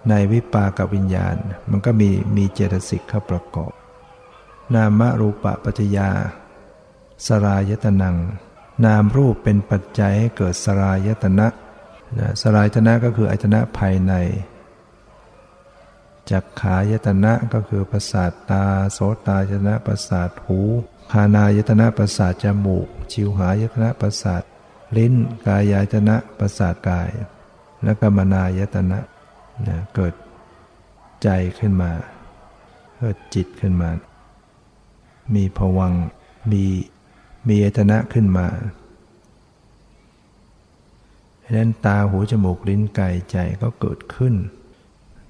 [0.08, 1.36] ในวิปากวิญญาณ
[1.70, 3.72] มันก็มีมีเจตสิกเข้าประกอบ
[4.74, 6.10] นามรูปปัจจยา
[7.26, 8.16] สรายตนัง
[8.84, 11.46] นามรูปเป็นปัจจัยให้เกิดสรายตนะ
[12.18, 14.12] นะสรายตนะก็คืออายตนะภายใน
[16.30, 20.60] จักขายตนะก็คือประสาทตา โสตายตนะประสาทหู
[21.12, 24.42] คานายตนะประสาทจมูก ชิวหายตนะประสาท
[24.96, 25.14] ลิ้น
[25.46, 27.08] กายายตนะประสาทกาย
[27.84, 28.98] และก็มนายตนะ
[29.66, 30.14] นะเกิด
[31.22, 31.90] ใจขึ้นมา
[32.96, 33.90] เกิดจิตขึ้นมา
[35.34, 35.92] มีผวัง
[36.52, 36.64] มี
[37.48, 38.46] มีเอตนะขึ้นมา
[41.52, 44.34] ดังนั้นตาหูจมูกลิ้นกายใจก็เกิดขึ้น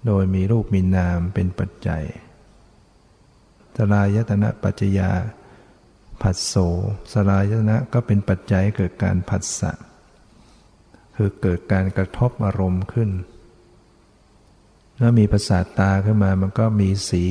[0.06, 2.04] โดยมีรูปมีนามเป็นปัจจัย
[3.76, 5.10] สลายตนะปัจจยา
[6.22, 6.54] ผัสโส
[7.12, 9.72] สลายตนะก็เป็นปัจจัยเกิดการผัสสะ
[11.16, 13.10] คือเกิดการกระทบอารมณ์ขึ้น
[15.00, 17.24] ถ้ามีประสาทตาขึ้นมามันก็มีสี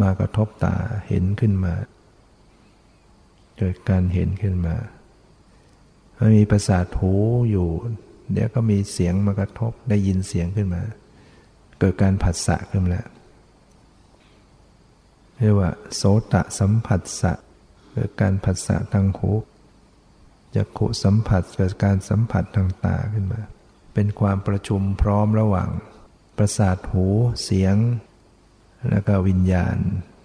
[0.00, 0.76] มากระทบตา
[1.08, 1.74] เห็นขึ้นมา
[3.58, 4.76] เกิดการเห็นขึ้นมา
[6.20, 7.12] มันมีประสาทหู
[7.50, 7.68] อยู่
[8.32, 10.82] เดี๋ยวก็มีเสียงมากระทบได้ยินเสียงขึ้นมา
[11.78, 13.06] เกิดการผัสสะขึ้นแล้ว
[15.38, 16.02] เรียกว่าโส
[16.32, 17.32] ตะสัมผัสสะ
[17.92, 19.30] เกิดการผัสสะทางหู
[20.54, 23.40] จักขุสัมผัสเกิดการสัมผัสทางตาขึ้นมา
[23.94, 25.68] เป็นความประชุมพร้อมระหว่าง
[26.36, 27.06] ประสาทหู
[27.44, 27.76] เสียง
[28.90, 29.76] แล้วก็วิญญาณ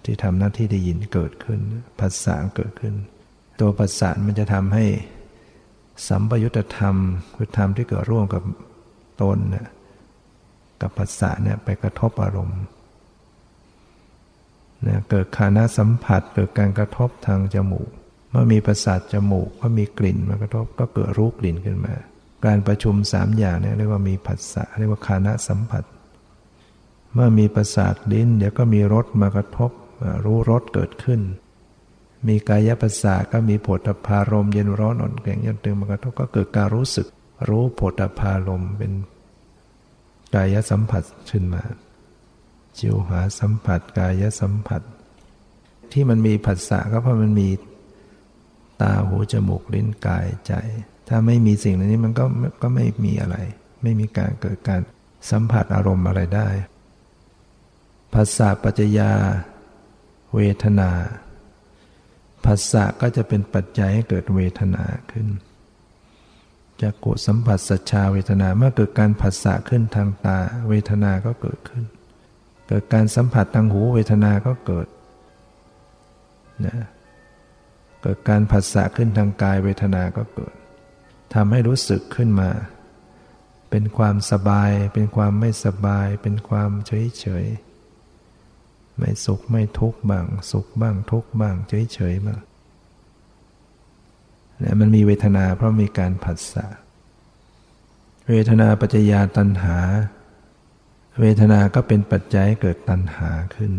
[0.04, 1.60] ที่ทำหน้าที่ได้ยินเกิดขึ้น
[2.00, 2.94] ภาษาเกิดขึ้น
[3.60, 4.84] ตัวภาษามันจะทำให้
[6.08, 6.96] สัมปยุตธรรม
[7.34, 8.42] คือธรรมที่เกิดร่วมกับ
[9.22, 9.66] ตนเนี่ย
[10.80, 12.60] กับภาษาเนี่ยไปกระทบอารมณ์
[14.82, 17.90] เนี่ยเกิดคานาสัมผัสเกิดการกระทบทางจมูก
[18.30, 21.94] เมื่อมีประสาทจมูกก็มีกลิ่นมากระทบก็เกิดรูปกลิ่นขึ้นมา
[22.46, 25.84] การประชุมสามอย่างเนี่ยเรียกว่ามีภาษาเรียกว่าคานาสัมผัส
[27.14, 29.70] เมื่อมีประสาทลิ้นเดี๋ยวก็มีรสมากระทบ
[30.24, 31.20] รู้รสเกิดขึ้น
[32.28, 37.06] มีกายประสาก็มีโผฏฐารมเย็นร้อนอ่อนแข็งยันตึงมากระทบก็เกิดการรู้สึก
[37.48, 38.92] รู้โผฏฐารมเป็น
[40.34, 41.62] กายสัมผัสขึ้นมา
[42.78, 44.82] จิวหาสัมผัสกายสัมผัส
[45.92, 47.48] ที่มันมีผัสสะก็เพราะมันมี
[48.82, 50.52] ตาหูจมูกลิ้นกายใจ
[51.08, 52.24] ถ้าไม่มีสิ่งเหล่านี้มันก็
[52.62, 53.36] ก็ไม่มีอะไร
[53.82, 54.80] ไม่มีการเกิดการ
[55.30, 56.48] สัมผัสอารมณ์อะไรได้
[58.14, 59.10] ภาษาปัจจยา
[60.34, 60.90] เวทนา
[62.46, 65.28] ภาษาก็จะเป็นปัจจัยให้เกิดเวทนาขึ้น
[66.82, 71.84] จากโกสัมผัสสัชาเวทนาเมื่อเกิดการผัสสะขึ้นทางตา เวทนาก็เกิดขึ้น
[72.68, 74.88] เกิดการสัมผัสทางหูเวทนาก็เกิด
[76.66, 76.78] นะ
[78.02, 80.54] เกิดการผัสสะขึ้นทางกายเวทนาก็เกิด
[81.34, 82.50] ทำให้รู้สึกขึ้นมา
[83.70, 87.44] เป็นความสบาย เป็นความไม่สบาย เป็นความเฉยเฉย
[88.98, 92.40] ไม่สุขไม่ทุกข์บ้าง สุขบ้างทุกข์บ้างเฉยเฉยบ้าง
[94.58, 96.66] เนี่ยมันมีเวทนาเพราะมีการผัสสะ
[98.30, 99.78] เวทนาปัจจยาตัณหา
[101.20, 103.72] เวทนาก็เป็นปัจจัยเกิดตัณหาขึ้น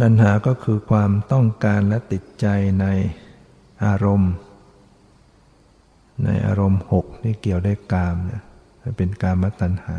[0.00, 2.46] ตัณหาก็คือความต้องการและติดใจ
[2.80, 2.86] ใน
[3.84, 4.32] อารมณ์
[6.24, 8.42] ในอารมณ์หกที่เกี่ยวได้กามเนี่ย
[8.96, 9.98] เป็นกามตัณหา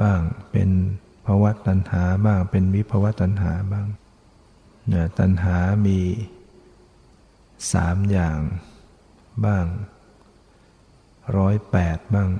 [0.00, 0.70] บ้างเป็น
[1.26, 3.86] ภาวะตัณหาบ้าง เป็นวิภาวะตัณหาบ้าง
[4.88, 5.56] เนี่ยตัณหา
[5.86, 5.98] มี
[7.72, 8.38] สามอย่าง
[9.44, 9.66] บ้าง
[11.36, 12.30] ร้อยแปดบ้าง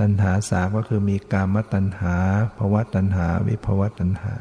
[0.00, 2.14] ตัณหาสามก็คือมีกามตัณหา
[2.58, 4.32] ภาวะตัณหา วิภาวะตัณหา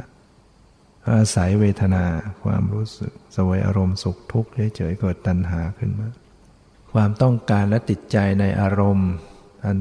[1.09, 2.05] อาศัยเวทนา
[2.43, 6.09] ความรู้สึก สวยอารมณ์สุขทุกข์เฉยๆเกิดตัณหาขึ้นมา
[6.93, 9.11] ความต้องการและติดใจในอารมณ์
[9.65, 9.77] อัน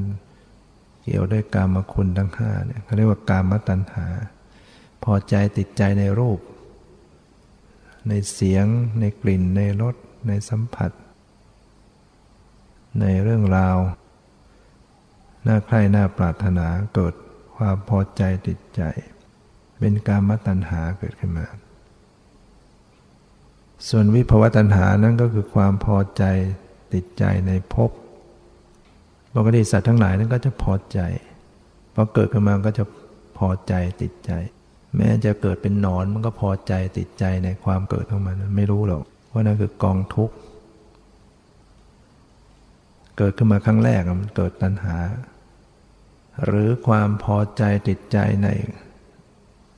[1.01, 4.07] เกี่ยวด้วยกามคุณทั้งห้าเนี่ยเขาเรียกว่ากามตัณหา
[5.03, 6.39] พอใจติดใจในรูป
[8.07, 8.65] ในเสียง
[8.99, 9.95] ในกลิ่น ในรส
[10.27, 10.91] ในสัมผัส
[13.01, 13.77] ในเรื่องราว
[15.47, 17.13] น่าใคร่น่าปรารถนาเกิด
[17.55, 18.81] ความพอใจติดใจ
[19.79, 21.47] เป็นการมตัณหาเกิดขึ้นมา
[23.89, 26.23] ส่วนวิภวตัณหานั่นก็คือความพอใจ
[26.93, 27.91] ติดใจในภพ
[29.35, 30.99] ปกติสัตว์ทั้งหลายนั้นก็จะพอใจ
[31.95, 32.83] พอเกิดขึ้นมาก็จะ
[33.37, 34.31] พอใจติดใจ
[34.95, 40.35] แม้จะเกิดเป็นนอนมันก็พอใจติดใจในความเกิดของมันไม่รู้หรอกว่านั่นคือกองทุกข์
[43.17, 44.97] เกิดขึ้นมาครั้งแรกมันเกิดตัณหา
[46.45, 48.47] หรือความพอใจติดใจใน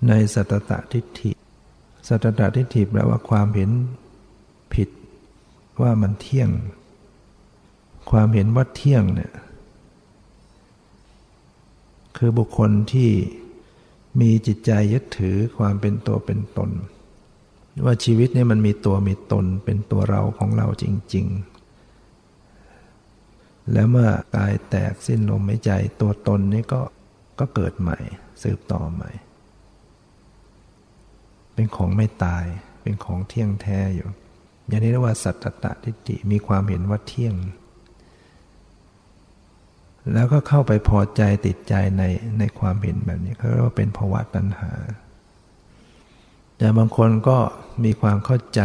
[0.08, 1.32] ในสัตตะทิฏฐิ
[2.08, 3.72] สัตตะทิฏฐิแปลว่าความเห็น
[4.74, 4.90] ผิด
[5.82, 6.50] ว่ามันเที่ยง
[8.12, 9.32] ความเห็นว่าเที่ยงเนี่ย
[12.18, 13.12] คือบุคคลที่
[14.22, 16.70] มีจิตใจยึดถือความเป็นตัวเป็นตน
[17.86, 21.28] ว่าชีวิตนี้มันมีตัวมีตนเป็นตัวเราของเราจริง
[22.90, 25.72] ๆ แล้วเมื่อกายแตกสิ้นลมหายใจ
[26.02, 26.82] ตัวตนนี้ก็
[27.40, 27.98] ก็เกิดใหม่
[28.44, 29.12] สืบต่อใหม่
[31.54, 32.46] เป็นของไม่ตาย
[32.82, 34.10] เป็นของเที่ยงแท้อยู่
[34.68, 37.36] อย่างนี้เรียกว่าสัตตตทิฏฐิมีความเห็นว่าเที่ยง
[40.14, 42.04] แล้วก็เข้าไปพอใจติดใจใน
[42.40, 44.72] ในความเห็นแบบนี้เขาเรียกว่าเป็นภาวะตัณหา
[46.58, 47.38] แต่บางคนก็
[47.84, 48.62] มีความเข้าใจ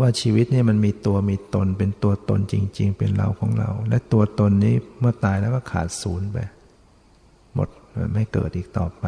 [0.00, 6.38] ว่าชีวิตนี่มันมีตัวมีตน เป็นตัวตนจริง ๆ เป็นเราของเรา และตัวตนนี้เมื่อตายแล้วก็ขาดศูนย์ไป
[7.54, 7.68] หมด
[8.14, 9.04] ไม่เกิดอีกต่อไป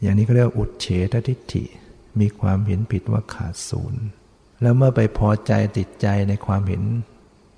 [0.00, 1.64] อย่างนี้ก็เรียกอุดเฉททิฏฐิ
[2.20, 4.02] มีความเห็นผิดว่าขาดศูนย์
[4.62, 6.82] แล้วเมื่อไปพอใจติดใจในความเห็น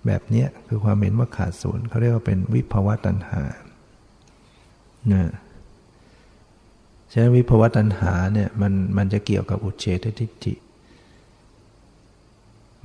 [0.06, 3.42] แบบนี้คือความเห็นว่าขาดศูนย์เขาเรียกว่าเป็นวิภวตัณหา
[5.08, 5.28] เนี่ย
[7.12, 10.54] ฉะนั้นวิภวตัณหาเนี่ยมันมันจะเกี่ยวกับอุเฉททิฏฐิ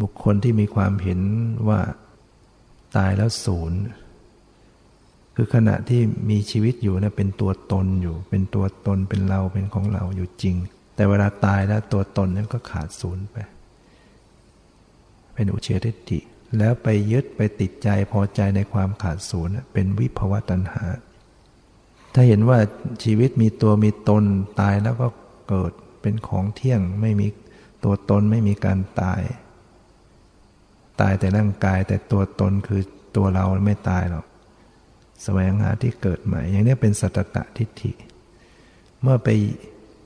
[0.02, 1.20] บุคคลที่มีความเห็น
[1.68, 1.80] ว่า
[2.98, 3.80] ตายแล้วศูนย์
[5.36, 10.56] คือขณะที่มีชีวิตอยู่เนะเป็นตัวตนอยู่ เป็นตัวตนเป็นเราเป็นของเราอยู่จริง
[10.96, 13.38] แต่เวลาตายแล้วตัวตนนั้นก็ขาดศูนย์ไป
[15.34, 16.20] เป็นอุเฉทิฏฐิ
[16.58, 20.86] แล้วไปยึดไปติดใจพอใจในความขาดศูนย์เป็นวิภวตัณหา
[22.14, 22.60] ถ้าเห็นว่า
[23.04, 24.24] ชีวิตมีตัวมีตน
[24.60, 25.08] ตายแล้วก็
[25.50, 27.28] เกิดเป็นของเที่ยงไม่มี
[27.84, 29.22] ตัวตนไม่มีการตาย
[31.02, 32.82] ตายแต่ร่างกายแต่ตัวตนคือ
[33.16, 34.26] ตัวเราไม่ตายหรอก
[35.24, 37.92] แสวงหาที่เกิดใหม่ อย่างนี้เป็นสัตตะทิฏฐิ
[39.02, 39.30] เมื่อไป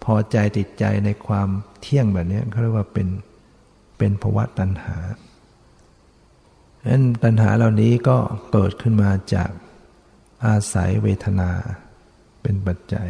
[0.03, 1.49] พอใจติดใจในความ
[1.81, 3.07] เที่ยงแบบนี้เขาเรียกว่าเป็น
[3.97, 4.95] เป็นภวะตัณหา
[6.87, 8.17] ดังนั้นตัณหาเหล่านี้ก็
[8.51, 9.51] เกิดขึ้นมาจาก
[10.45, 11.51] อาศัยเวทนา
[12.41, 13.09] เป็นปัจจัย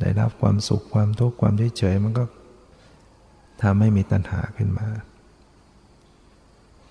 [0.00, 2.24] ได้รับความสุขความทุกข์ความเฉยๆมันก็
[3.62, 4.88] ทำให้มีตัณหาขึ้นมา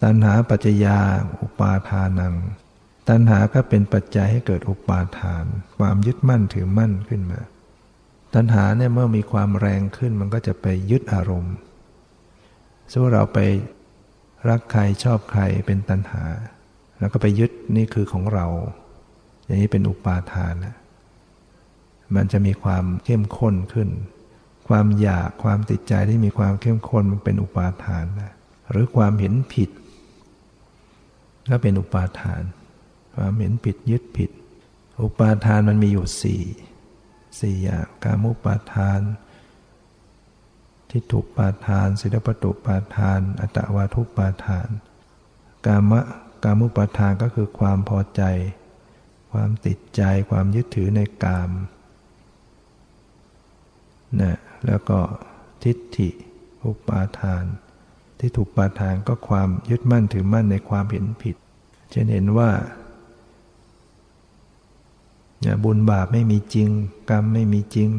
[0.04, 0.98] ตัณหาปัจจยา
[1.42, 2.36] อุปาทานัง
[3.10, 5.46] ตัณหาก็เป็นปัจจัยให้เกิดอุปาทาน
[5.78, 7.40] ความยึดมั่นถือมั่นขึ้นมา
[8.36, 11.56] ตัณหาเนี่ยเมื่อมีความแรงขึ้นมันก็จะไปยึดอารมณ์
[12.92, 13.40] สมมติเราไป
[14.48, 16.24] รักใครชอบใครเป็นตัณหา
[17.00, 18.46] แล้วก็ไปยึดนี่คือของเรา
[19.46, 20.76] อย่างนี้เป็นอุปาทานนะ
[22.16, 23.90] มันจะมีความเข้มข้นขึ้น
[24.68, 28.34] ความอยากความติดใจที่มีความเข้มข้นมันเป็นอุปาทานนะ
[28.70, 29.70] หรือความเห็นผิด
[31.50, 32.42] ก็เป็นอุปาทาน
[33.16, 34.30] ความเห็นผิดยึดผิด
[35.04, 36.44] อุปาทานมันมีอยู่สี่
[37.40, 39.00] สี่อย่าง การมุปาทาน
[40.92, 44.68] ทิฏฐุปาทานศิลปตุปาทาน อัตวาทุปาทาน
[45.66, 46.02] กามะ
[46.44, 48.22] กามุปาทานก็คือความพอใจ
[49.32, 51.52] ความติดใจความยึดถือในกาม
[54.22, 55.00] นะแล้วก็
[55.64, 56.10] ทิฏฐิ
[56.66, 57.44] อุปาทาน
[58.20, 61.36] ที่ถูกปาทานก็ความยึดมั่นถือมั่นในความเห็นผิด
[61.92, 62.50] เช่นเห็นว่า
[65.64, 66.70] บุญบาปไม่มีจริง
[67.10, 67.90] กรรมไม่มีจริง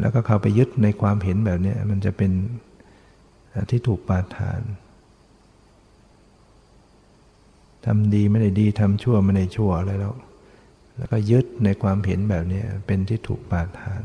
[0.00, 2.32] แล้วก็เข้าไปยึดในความเห็นแบบนี้มันจะเป็น
[3.70, 4.60] ที่ถูกปาทาน
[7.84, 10.14] ทำดีไม่ได้ดีทำชั่วไม่ได้ชั่วอะไรแล้ว
[10.96, 14.02] แล้วก็ยึดในความเห็นแบบนี้เป็นที่ถูกปาทาน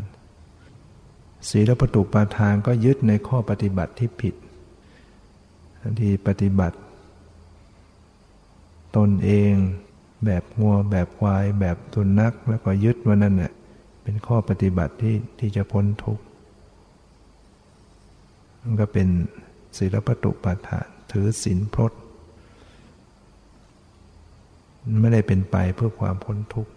[1.49, 4.35] ศีลประตูปาทานก็ยึดในข้อปฏิบัติที่ผิด
[5.99, 6.77] ที่ปฏิบัติ
[8.97, 9.53] ตนเอง
[10.25, 13.53] แบบงัวแบบควาย แบบตุนนักแล้วก็ยึดว่านั่นเน่ย
[14.09, 16.23] เป็นข้อปฏิบัติที่ที่จะพ้นทุกข์
[18.61, 19.07] มันก็เป็น
[19.77, 21.91] ศีลปตูปาทานถือศีลพรต
[25.01, 26.71] ไม่ได้เป็นไปเพื่อความพ้นทุกข์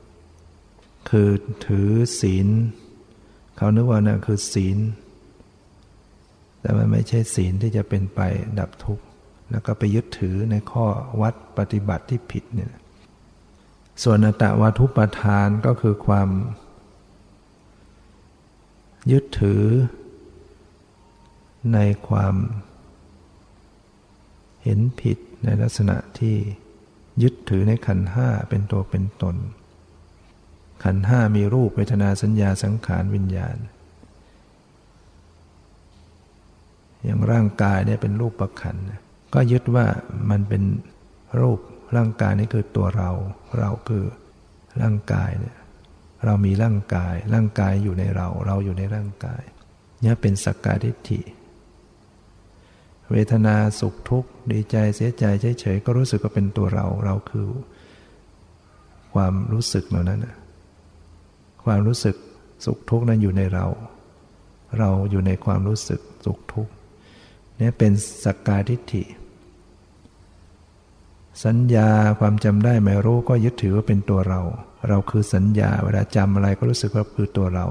[1.10, 1.28] คือ
[1.66, 1.90] ถือ
[2.20, 2.48] ศีล
[3.56, 4.78] เขานึกว่านั่นคือศีล
[6.60, 8.20] แต่มันไม่ใช่ศีลที่จะเป็นไป
[8.58, 9.04] ดับทุกข์
[9.50, 10.86] แล้วก็ไปยึดถือในข้อ
[11.20, 12.72] วัดปฏิบัติที่ผิดเนี่ย
[14.02, 16.28] ส่วนอัตวัตุปทานก็คือความ
[19.10, 19.64] ยึดถือ
[21.74, 22.34] ในความ
[24.62, 26.36] เห็นผิดในลักษณะที่
[27.22, 29.36] ยึดถือในขันห้าเป็นตัวเป็นตน
[30.84, 33.56] ขันห้ามีรูปเวทนาสัญญาสังขารวิญญาณ
[37.04, 38.76] อย่างร่างกายเนี่ยเป็นรูปประขัน
[39.34, 39.86] ก็ยึดว่า
[40.30, 40.62] มันเป็น
[41.40, 41.58] รูป
[41.96, 43.10] ร่างกายนี่คือตัวเรา
[43.58, 44.04] เราคือ
[44.80, 45.56] ร่างกายเนี่ย
[46.24, 49.42] เรามีร่างกาย ร่างกายอยู่ในเรา เราอยู่ในร่างกาย
[50.00, 51.20] เนี่ยเป็นสักการทิฏฐิ
[53.10, 55.24] เวทนาสุขทุกข์ดีใจเสียใจ
[55.60, 57.46] เฉยๆก็รู้สึกว่าเป็นตัวเรา เราคือ
[59.14, 60.20] ความรู้สึกเหล่านั้น
[61.64, 62.16] ความรู้สึก
[62.64, 63.66] สุขทุกข์นั้นอยู่ในเรา
[64.78, 66.72] เราอยู่ในความรู้สึกสุขทุกข์
[67.58, 67.92] เนี่ยเป็น
[68.24, 69.02] สักกายทิฏฐิ
[71.44, 71.88] สัญญา
[72.20, 74.40] ความจำได้ไม่รู้ก็ยึดถือว่าเป็นตัวเรา
[74.88, 77.66] เราคือสัญญาเวลาจำอะไรก็รู้สึกว่าคือตัวเรา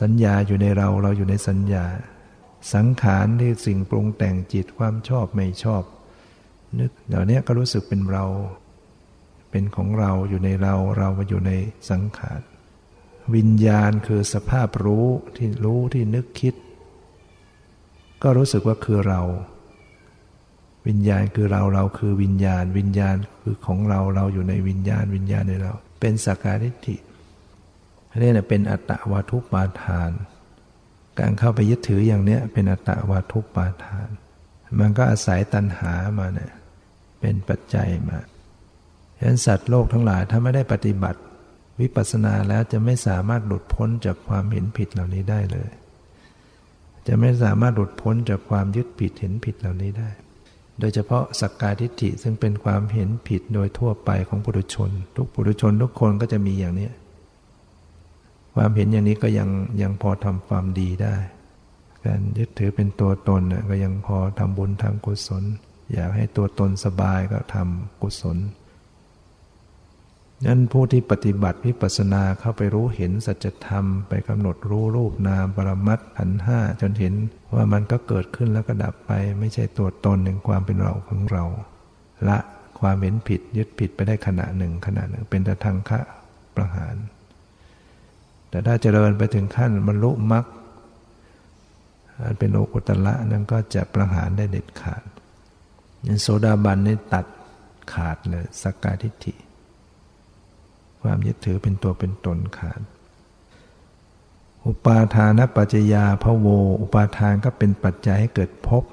[0.00, 1.84] สัญญาอยู่ในเราเราอยู่ในสัญญา
[2.74, 5.82] สังขารที่สิ่งปรุงแต่งจิตความชอบไม่ชอบ
[6.78, 8.24] นึกเดี๋ยวนี้ก็รู้สึกเป็นเรา
[9.50, 11.52] เป็นของเราอยู่ในเราเรามาอยู่ใน
[11.90, 12.40] สังขาร
[13.34, 16.54] วิญญาณคือสภาพรู้ที่รู้ที่นึกคิด
[18.22, 19.20] ก็รู้สึกว่าคือเรา
[20.88, 26.96] วิญญาณคือเราเราคือวิญญาณ วิญญาณคือของเราเราอยู่ในวิญญาณ วิญญาณในเรา เป็นสักการิทิ
[28.22, 30.10] นี่นเป็นอัตตวาทุปาทาน
[31.20, 34.08] การเข้าไปยึดถืออย่างเนี้ยเป็นอัตตวาทุปาทาน
[34.80, 36.52] มันก็อาศัยตัณหามาเนี่ย
[37.20, 38.18] เป็นปัจจัยมา
[39.18, 41.20] ฉะนั้นสัตว์โลกทั้งหลายถ้าไม่ได้ปฏิบัติ
[41.80, 45.70] วิปัสสนาแล้วจะไม่สามารถหลุดพ้นจากความเห็นผิดเหล่านี้ได้เลย
[47.06, 50.10] จะไม่สามารถหลุดพ้นจากความยึดผิดเห็นผิดเหล่านี้ได้
[50.80, 56.90] โดยเฉพาะสักกายทิฏฐิซึ่งเป็นความเห็นผิดโดยทั่วไปของปุถุชน ทุกปุถุชนทุกคนก็จะมีอย่างนี้
[58.54, 59.48] ความเห็นอย่างนี้ก็ยัง
[59.82, 61.16] ยังพอทำความดีได้
[62.06, 65.44] การยึดถือเป็นตัวตนก็ยังพอทำบุญทำกุศล
[65.92, 68.36] อยากให้ตัวตนสบายก็ทำกุศล
[70.46, 77.14] นั้นผู้ที่ปฏิบัติวิปัสสนาเข้าไปรู้เห็นสัจธรรมไปกำหนดรู้รูปนามปรมัตขันห้าจนเห็น
[77.54, 81.44] ว่ามันก็เกิดขึ้นแล้วก็ดับไป ไม่ใช่ตัวตนหนึ่งความเป็นเราของเรา
[82.28, 82.38] ละ
[82.80, 86.00] ความเห็นผิดยึดผิดไปได้ขณะหนึ่งขณะหนึ่ง เป็นตะทังคะ
[86.56, 86.96] ประหาร
[88.50, 90.44] แต่ถ้าเจริญไปถึงขั้นบรรลุมรรค
[92.38, 95.02] เป็นโอกุตละนั้นก็จะประหารได้เด็ดขาด
[96.06, 97.26] ยันโสดาบันนี่ตัด
[97.92, 99.34] ขาดเลยสักกายทิฏฐิ
[101.02, 102.80] ความยึดถือเป็นตัวเป็นตนขาด
[104.66, 106.46] อุปาทานปัจจยาพะโว
[106.80, 108.84] อุปาทานก็เป็นปัจจัยให้เกิดภพ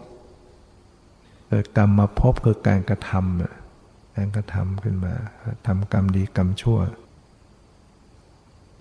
[1.50, 5.14] เกิดกรรมมาพบคือการกระทำการกระทำขึ้นมา
[5.68, 6.80] ทำกรรมดีกรรมชั่ว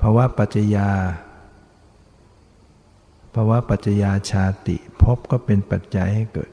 [0.01, 0.91] ภาวะปัจจยา
[3.35, 6.51] ภาวะปัจจยาชาติพบก็เป็นปัจจัยให้เกิด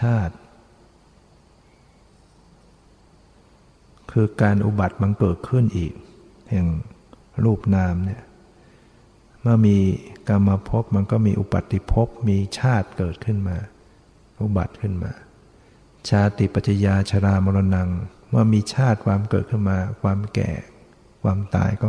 [0.00, 0.34] ชาติ
[4.12, 5.92] คือการอุบัติมันเกิดขึ้นอีก
[6.50, 6.66] แห่ง
[7.44, 8.22] รูปนามเนี่ย
[9.40, 9.76] เมื่อมี
[10.28, 13.56] กรรมภพมันก็มีอุปัติภพมีชาติเกิดขึ้นมา
[14.42, 15.12] อุบัติขึ้นมา
[16.10, 17.88] ชาติปัจจยาชรามรณัง
[18.30, 20.50] เมื่อมีชาติความเกิดขึ้นมา ความแก่
[21.22, 21.88] ความตายก็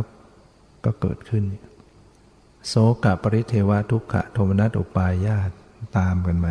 [0.84, 1.44] ก็เกิดขึ้น
[2.68, 5.50] โสกะปริเทวทุกขะโทมนัสอุปายาต
[5.98, 6.48] ตามกันไหม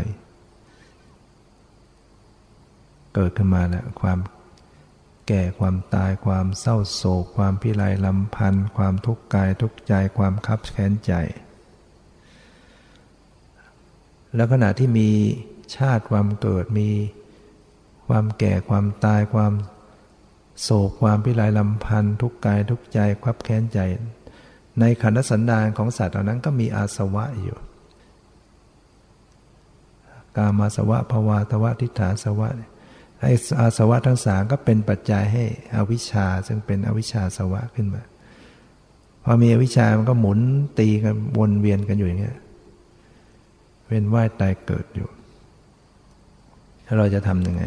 [3.15, 4.17] เกิดขึ้นมาแล้วความ
[5.27, 11.13] แก่ความตายความเศร้าโศก ความพิไรลำพันธ์ความทุกข์กายทุกข์ใจความคับแค้นใจ
[14.35, 15.09] แล้วขณะที่มี
[15.75, 16.89] ชาติความเกิดมี
[18.07, 19.53] ความแก่ความตายความ
[20.61, 23.79] โศกความพิไรลำพันธ์ทุกข์กายทุกข์ใจคับแค้นใจ
[24.79, 27.57] ในขันธสันดานของสัตว์เหล่านั้นก็มีอาสวะอยู่
[30.37, 32.71] กามาสวะภวาทวะทิฏฐาสวะเนี่ย
[33.25, 35.43] ไอ้อาสวะทั้งสามก็เป็นปัจจัยให้
[35.75, 38.03] อวิชชา ซึ่งเป็นอวิชชาสวะขึ้นมา
[39.23, 40.39] พอมีอวิชชามันก็หมุน
[40.79, 42.37] ตีกันวนเวียนกันอยู่อย่างเงี้ย
[43.87, 45.09] เวียนว่ายตายเกิดอยู่
[46.85, 47.63] ถ้าเราจะทำยังไง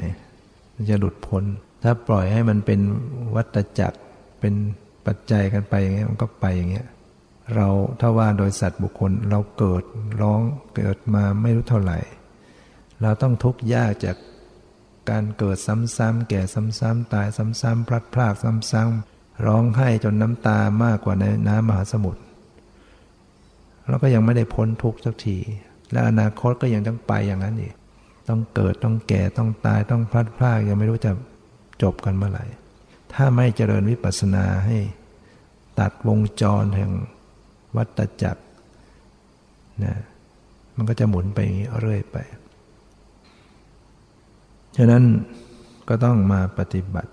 [0.74, 1.44] มันจะหลุดพ้น
[1.82, 2.80] ถ้าปล่อยให้มันเป็น
[3.34, 3.98] วัฏจักร
[4.40, 4.54] เป็น
[5.06, 6.86] ปัจจัยกันไปอย่างเงี้ยมันก็ไปอย่างเงี้ย
[7.54, 7.68] เรา
[8.00, 9.84] ถ้าว่าโดยสัตว์บุคคลเราเกิด
[10.22, 10.40] ร้อง
[10.74, 11.98] เกิดมาไม่รู้เท่าไหร่
[13.02, 14.16] เราต้องทุกข์ยากจาก
[15.11, 16.40] การเกิดซ้ำๆแก่
[16.80, 18.34] ซ้ำๆตายซ้ำๆพลัดพราก
[18.72, 22.22] ซ้ำๆร้องไห้จนน้ำตามากกว่าในน้ำมหาสมุทร
[23.88, 25.38] เราก็ยังไม่ได้พ้นทุกข์สักที
[25.92, 27.74] และอนาคตก็ยังต้องไปอย่างนั้นอีก
[28.28, 31.12] ต้องเกิดต้องแก่ต้องตายต้องพลัดพรากยังไม่รู้จะ
[31.82, 32.44] จบกันเมื่อไหร่
[33.14, 34.76] ถ้าไม่เจริญวิปัสสนาให้
[35.80, 36.90] ตัดวงจรแห่ง
[37.76, 38.42] วัฏจักร
[39.84, 39.94] นะ
[40.76, 41.40] มันก็จะหมุนไป
[41.80, 42.16] เรื่อยไป
[44.81, 45.05] ฉะนั้น
[45.89, 47.12] ก็ต้องมาปฏิบัติ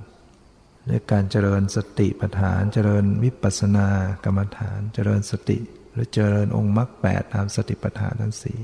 [0.90, 3.88] ด้วยการเจริญสติปัฏฐาน เจริญวิปัสสนา
[4.24, 5.58] กรรมฐาน เจริญสติ
[5.92, 8.60] หรือเจริญองค์มรรคแปดตามสติปัฏฐานทั้งสี่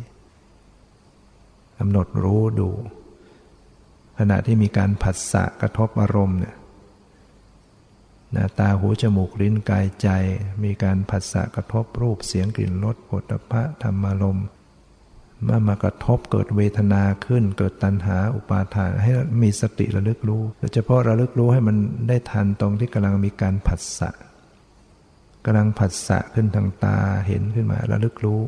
[1.77, 2.69] กำหนดรู้ดู
[4.17, 6.55] ขณะที่มีการผัสสะกระทบอารมณ์เนี่ย
[8.31, 10.09] หน้าตาหูจมูกลิ้นกายใจ
[10.63, 14.47] มีการผัสสะกระทบรูปเสียงกลิ่นรสผลพระธรรมารมณ์
[15.43, 19.11] เมื่อมากระทบเกิดเวทนาขึ้น เกิดตัณหาอุปาทาน ให้
[19.41, 21.77] มีสติระลึกรู้โดยเฉพาะระลึกรู้ให้มัน
[22.07, 24.09] ได้ทันตรงที่กำลังมีการผัสสะ
[25.45, 28.41] กำลังผัสสะขึ้นทางตาเห็นขึ้นมาระลึกรู้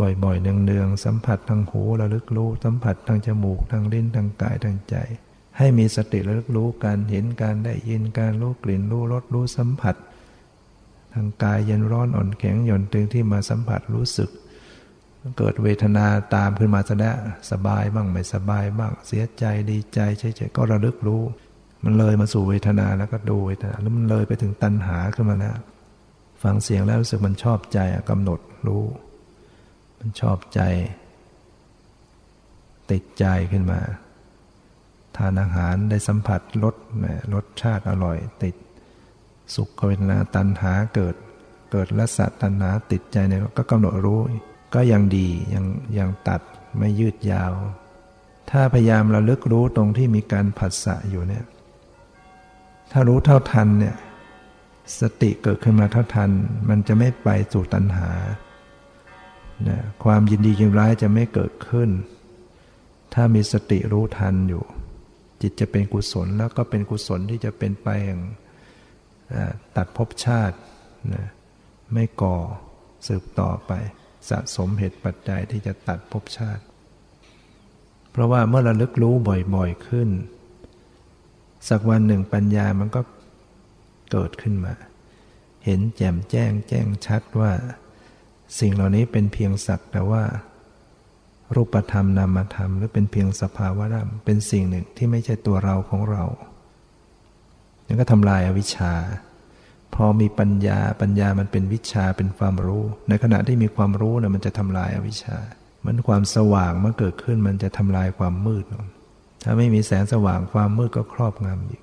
[0.00, 4.96] บ่อยๆเนืองๆสัมผัสทางหูระลึกรู้ สัมผัสทางจมูกทางลิ้นทางกายทางใจ
[5.58, 9.96] ให้มีสติระลึกรู้การเห็นการได้ยินการรู้กลิ่นรู้รสรู้สัมผัส
[11.14, 14.30] ทางกายเย็นร้อนอ่อนแข็งหย่อนตึงที่มาสัมผัสรู้สึก
[15.38, 17.16] เกิดเวทนาตามขึ้นมาแสดง
[17.50, 21.22] สบายบ้างไม่สบายบ้าง เสียใจดีใจเฉยๆก็ระลึกรู้
[21.84, 25.56] มันเลยมาสู่เวทนาแล้วก็ดูเวทนาแล้วมันเลยไปถึงตัณหาขึ้นมาแล้ว
[26.42, 27.78] ฟังเสียงแล้วรู้สึกมันชอบใจ
[28.10, 28.84] กำหนดรู้
[29.98, 30.60] มันชอบใจ
[32.90, 33.80] ติดใจขึ้นมา
[35.16, 36.74] ทานอาหารได้สัมผัสรส
[37.34, 38.56] รสชาติอร่อย ติด
[39.54, 41.14] สุขเวทนาตัณหาเกิด
[41.72, 44.20] เกิดละสัตตัณหาติดใจเนี่ยก็กำหนดรู้
[44.76, 45.64] ก็ยังดียัง
[45.98, 46.40] ยังตัด
[46.78, 47.52] ไม่ยืดยาว
[48.50, 51.44] ถ้าพยายามระลึกรู้ตรงที่มีการผัสสะอยู่เนี่ย
[52.92, 53.96] ถ้ารู้เท่าทันเนี่ย
[55.00, 56.30] สติเกิดขึ้นมาเท่าทัน
[56.68, 58.10] มันจะไม่ไปสู่ตัณหา
[59.68, 61.90] นะความยินดียินร้ายจะไม่เกิดขึ้น
[63.14, 64.64] ถ้ามีสติรู้ทันอยู่
[65.42, 68.20] จิตจะเป็นกุศลแล้วก็เป็นกุศลที่จะเป็นไปอย่าง
[69.76, 70.56] ตัดภพชาติ
[71.14, 71.26] นะ
[71.92, 72.36] ไม่ก่อ
[73.06, 73.72] สืบต่อไป
[74.30, 76.64] สะสมเหตุปัจจัยที่จะตัดภพชาติ
[78.10, 79.14] เพราะว่าเมื่อระลึกรู้
[79.54, 80.08] บ่อยๆขึ้น
[81.68, 83.00] สักวันหนึ่งปัญญามันก็
[84.12, 84.74] เกิดขึ้นมา
[85.64, 87.52] เห็นแจ่มแจ้งแจ้งชัดว่า
[88.58, 90.22] สิ่งเหล่านี้เป็นเพียงสักแต่ว่า
[91.54, 96.24] รูปธรรมนามธรรม หรือเป็นเพียงสภาวะธรรมเป็นสิ่งหนึ่งที่ไม่ใช่ตัวเราของเรา
[97.86, 98.92] นั่นก็ทำลายอาวิชชา
[99.96, 105.36] พอมีปัญญาปัญญามันเป็นวิชาเป็นความรู้ ในขณะที่มีความรู้เนี่ยมันจะทำลายอวิชชา
[105.84, 108.64] มันความสว่างเมื่อเกิดขึ้นมันจะทำลายความมืด
[109.44, 111.82] ถ้าไม่มีแสงสว่างความมืดก็ครอบงำอีก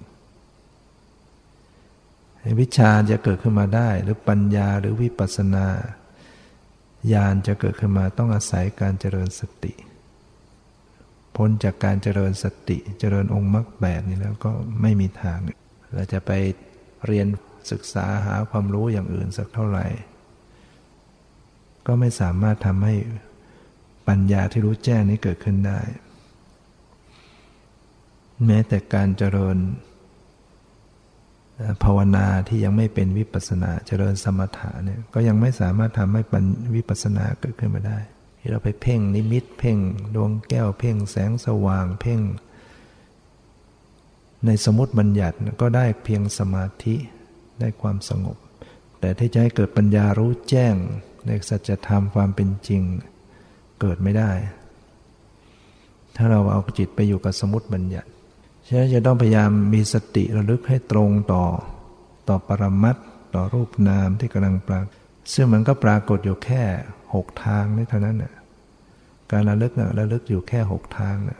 [2.59, 5.67] วิชาจะเกิดขึ้นมาได้ หรือปัญญาหรือวิปัสสนา
[7.13, 9.73] ญาณจะเกิดขึ้นมาต้องอาศัยการเจริญสติ
[11.35, 14.51] พ้นจากการเจริญสติ เจริญองค์มรรคแปดนี้แล้วก็
[14.81, 15.37] ไม่มีทาง
[15.95, 16.31] เราจะไป
[17.07, 17.27] เรียน
[17.71, 19.85] ศึกษาหาความรู้อย่างอื่นสักเท่าไหร่
[21.87, 22.95] ก็ไม่สามารถทำให้
[24.07, 25.79] ปัญญาที่รู้แจ้งนี้เกิดขึ้นได้
[28.45, 29.57] แม้แต่การเจริญ
[31.83, 36.43] ภาวนาที่ยังไม่เป็นวิปัสนาเจริญสมถะเนี่ยก็ยังไม่สามารถทำให้ปัญ
[36.75, 37.99] วิปัสนาเกิดขึ้นมาได้
[38.39, 39.77] ที่เราไปเพ่งนิมิตเพ่ง
[40.15, 42.21] ดวงแก้วเพ่งแสงสว่างเพ่ง
[44.45, 46.95] ในสมุติบัญญัติก็ได้เพียงสมาธิ
[47.59, 48.37] ได้ความสงบ
[48.99, 50.75] แต่ที่จะให้เกิดปัญญารู้แจ้ง
[51.25, 52.81] ในสัจธรรมความเป็นจริง
[53.81, 54.31] เกิดไม่ได้
[56.15, 58.09] ถ้าเราเอาจิตไปอยู่กับสมุติบัญญัติ
[58.67, 61.43] ฉะนั้นจะต้องพยายามมีสติระลึกให้ตรงต่อ
[62.29, 62.97] ต่อปรมัต
[63.35, 64.97] ต่อรูปนามที่กำลังปรากฏ
[65.33, 66.63] ซึ่งมันก็ปรากฏอยู่แค่
[67.13, 68.33] หกทางนี่เท่านั้นน่ะ
[69.31, 71.39] การระลึกน่ะระลึกอยู่แค่หกทางน่ะ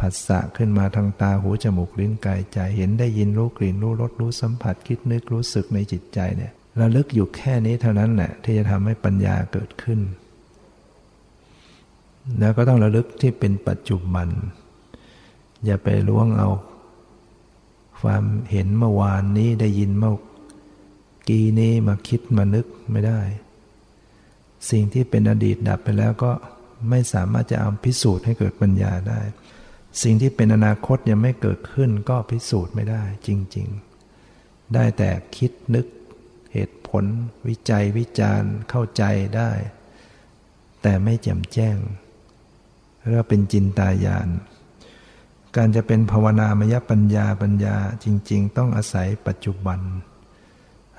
[0.00, 10.00] ผัสสะขึ้นมาทางตาหูจมูกลิ้นกายใจเห็นได้ยินรู้กลิ่นรู้รสรู้สัมผัสคิดนึกรู้สึกในจิตใจเนี่ยระลึกอยู่แค่นี้เท่านั้นแหละที่จะทำให้ปัญญาเกิดขึ้น
[12.38, 14.28] แล้วก็ต้องระลึกที่เป็นปัจจุบัน
[15.64, 16.48] อย่าไปล้วงเอา
[18.00, 20.14] ความเห็นเมื่อวานนี้ได้ยินเมื่อ
[21.28, 23.20] กี้นี้มาคิดมานึกไม่ได้
[24.70, 26.32] สิ่งที่เป็นอดีตดับไปแล้วก็
[26.90, 29.20] ไม่สามารถจะเอาพิสูจน์ให้เกิดปัญญาได้
[30.02, 33.68] สิ่งที่เป็นอนาคตยังไม่เกิดขึ้นก็พิสูจน์ไม่ได้จริง
[34.20, 35.86] ๆ ได้แต่คิดนึก
[36.52, 37.04] เหตุผล
[37.48, 39.02] วิจัยวิจารณ์เข้าใจ
[39.36, 39.50] ได้
[40.82, 41.76] แต่ไม่แจ่มแจ้ง
[43.06, 44.28] เรียกเป็นจินตายาน
[45.56, 49.80] การจะเป็นภาวนามยปัญญาปัญญาจริง ๆ ต้องอาศัยปัจจุบัน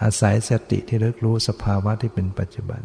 [0.04, 2.82] อาศัยสติที่รึกรู้สภาวะที่เป็นปัจจุบัน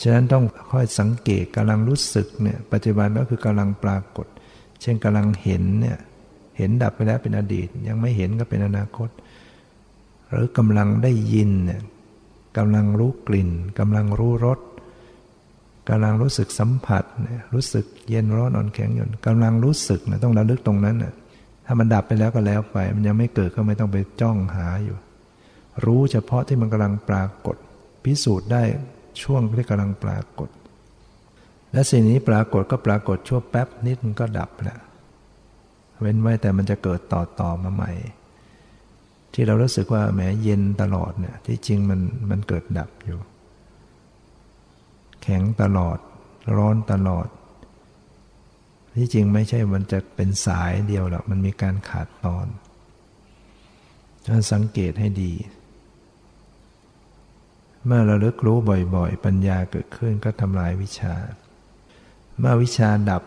[0.00, 4.26] ฉะนั้นต้องค่อยสังเกตกำลังรู้สึกเนี่ยปัจจุบันก็คือกำลังปรากฏ
[4.82, 5.98] เช่นกำลังเห็นเนี่ย
[6.58, 9.08] เห็นดับไปแล้วเป็นอดีต ยังไม่เห็นก็เป็นอนาคต
[10.30, 11.80] หรือกำลังได้ยินเนี่ย
[12.56, 14.58] กำลังรู้กลิ่นกำลังรู้รส
[15.88, 21.12] กำลังรู้สึกสัมผัสเนี่ยรู้สึกเย็นร้อนอ่อนแข็งหย่อนกำลังรู้สึกนะต้องระลึกตรงนั้นน่ะ
[21.66, 24.96] ถ้ามันดับไปแล้วก็แล้วไป มันยังไม่เกิดก็ไม่ต้องไปจ้องหาอยู่
[25.84, 27.56] รู้เฉพาะที่มันกำลังปรากฏ
[28.04, 28.62] พิสูจน์ได้
[29.22, 30.48] ช่วงที่กำลังปรากฏ
[31.76, 34.80] และสิ่งนี้ปรากฏก็ปรากฏชั่วแป๊บนิดมันก็ดับแล้ว
[36.00, 37.92] เว้นไว้แต่มันจะเกิดต่อต่อมาใหม่
[39.32, 42.00] ที่เรารู้สึกว่าแหมเย็นตลอดเนี่ยที่จริงมัน
[42.30, 43.18] มันเกิดดับอยู่
[45.22, 45.98] แข็งตลอด
[46.56, 47.26] ร้อนตลอด
[48.96, 52.46] ที่จริงไม่ใช่มันจะเป็นสายเดียวหรอกมันมีการขาดตอน
[54.26, 55.32] ถ้าสังเกตให้ดี
[57.84, 58.58] เมื่อเราเลิกรู้
[58.94, 61.14] บ่อยๆ ปัญญาเกิดขึ้นก็ทำลายวิชา
[62.38, 63.22] เมื่อวิชาดับ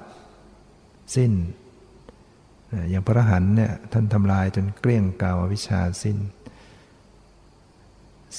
[1.15, 1.31] สิ้น
[2.89, 6.17] อย่างพระหันเนี่ยท่านทำลายจนเกลี้ยงเกาวิชาสิ้น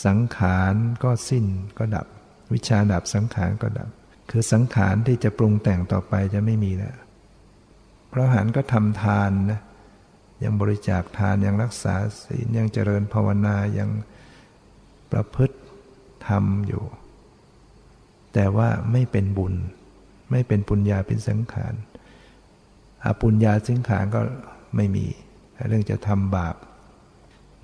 [0.04, 1.46] สังขารก็สิ้น
[1.78, 2.06] ก็ดับ
[2.54, 3.88] วิชาดับสังขารก็ดับ
[4.30, 6.96] คือสังขารที่จะปรุงแต่งต่อไปจะไม่มีแล้ว
[8.12, 9.60] พระหันก็ทำทานนะ
[10.44, 13.90] ยังบริจาคทานยังรักษาศีลยังเจริญภาวนายัง
[15.12, 15.56] ประพฤติ
[16.28, 16.84] ทำอยู่
[18.34, 19.54] แต่ว่าไม่เป็นบุญ
[20.30, 21.74] ไม่เป็นปุญญาเป็นสังขาร
[23.04, 24.20] อาปุญญาสิงขารก็
[24.76, 25.04] ไม่มี
[25.68, 26.56] เรื่องจะทำบาป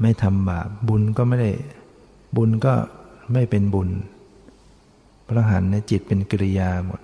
[0.02, 1.50] ไม่ทำบาป บุญก็ไม่ได้
[2.36, 2.74] บุญก็
[3.32, 3.90] ไม่เป็นบุญ
[5.26, 7.00] พระหันในจิตเป็นกิริยาหมด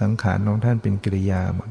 [0.00, 1.70] สังขารของท่านเป็นกิริยาหมด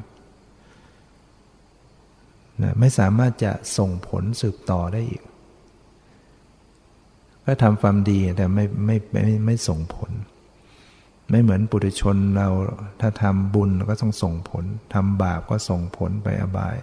[2.62, 5.22] นะไม่สามารถจะส่งผลสืบต่อได้อีก
[7.46, 10.12] ก็ทำความดีแต่ไม่ไม่ไม่ไม่ส่งผล
[11.32, 12.48] ไม่เหมือนปุถุชนเรา
[13.02, 16.76] ถ้าทำบุญก็ต้องส่งผลทำบาปก็ส่งผลไปอบาย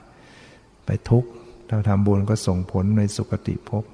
[0.86, 1.28] ไปทุกข์
[1.68, 3.84] ถ้าทำบุญก็ส่งผลในสุคติภพ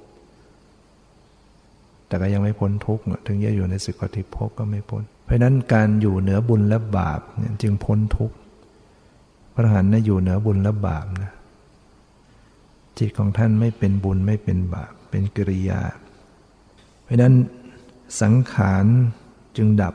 [2.07, 7.21] แต่ก็ยังไม่พ้นทุกข์ถึงจะอยู่ในสุคติภพก็ไม่พ้น เพราะนั้นการอยู่เหนือบุญและบาป
[7.61, 8.35] จึงพ้นทุกข์
[9.53, 11.31] พระหันนะอยู่เหนือบุญและบาปนะ
[12.97, 15.81] จิตของท่านไม่เป็นบุญไม่เป็นบาปเป็นกิริยา
[17.03, 17.33] เพราะนั้น
[18.21, 18.85] สังขาร
[19.57, 19.93] จึงดับ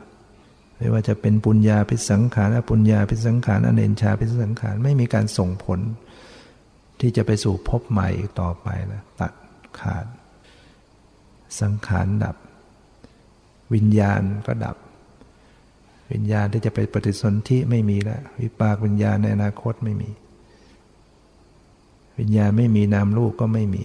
[0.81, 5.79] ไม่ว่าจะเป็นปุญญาพิสังขารอปุญญาพิสังขารอเนนชาพิสังขารไม่มีการส่งผล
[6.99, 9.33] ที่จะไปสู่พบใหม่อีกต่อไปแล้วตัด
[9.79, 10.05] ขาด
[11.61, 12.35] สังขารดับ
[13.73, 14.77] วิญญาณก็ดับ
[16.11, 20.09] วิญญาณที่จะไปปฏิสนธิไม่มีแล้ววิปากวิญญาณในอนาคตไม่มี
[22.19, 23.83] วิญญาณไม่มีนามลูกก็ไม่มี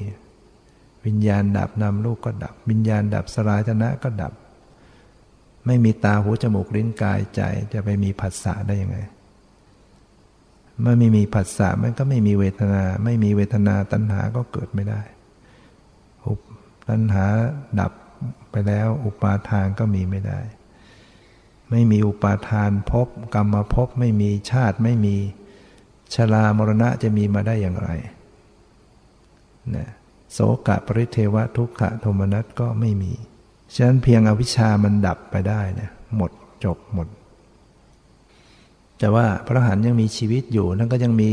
[1.06, 4.32] วิญญาณดับนามลูกก็ดับ วิญญาณดับสลายชนะก็ดับ
[5.66, 7.40] ไม่มีตาหูจมูกลิ้นกายใจ
[7.72, 8.98] จะไปมีผัสสะได้ยังไง
[10.80, 15.00] เมื่อไม่มีผัสสะมันก็ไม่มีเวทนา ไม่มีเวทนาตัณหาก็เกิดไม่ได้
[16.88, 17.24] ตัณหา
[17.80, 17.92] ดับ
[18.50, 20.40] ไปแล้วอุปาทานก็มีไม่ได้
[21.70, 25.16] ไม่มีอุปาทานพบกรรมภพไม่มีชาติไม่มี
[26.14, 27.90] ชรามรณะจะมีมาได้อย่างไร
[29.76, 29.88] นะ
[30.32, 33.12] โสกะปริเทวะทุกขะโทมนัสก็ไม่มี
[33.76, 36.30] ฉะนั้นเพียงอวิชามันดับไปได้เนี่ยหมด
[36.64, 37.08] จบหมด
[38.98, 41.30] แต่ว่าพระหันยังมีชีวิตอยู่นั่นก็ยังมี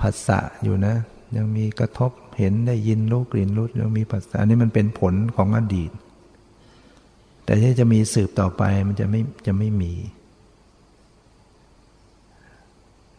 [0.00, 0.94] ผัสสะอยู่นะ
[1.36, 5.90] ยังมีกระทบเห็นได้ยินรู้กลิ่นรู้แล้วมีภาษาอันนี้มันเป็นผลของอดีต
[7.44, 9.92] แต่ที่จะมีสืบต่อไปมันจะไม่จะไม่มี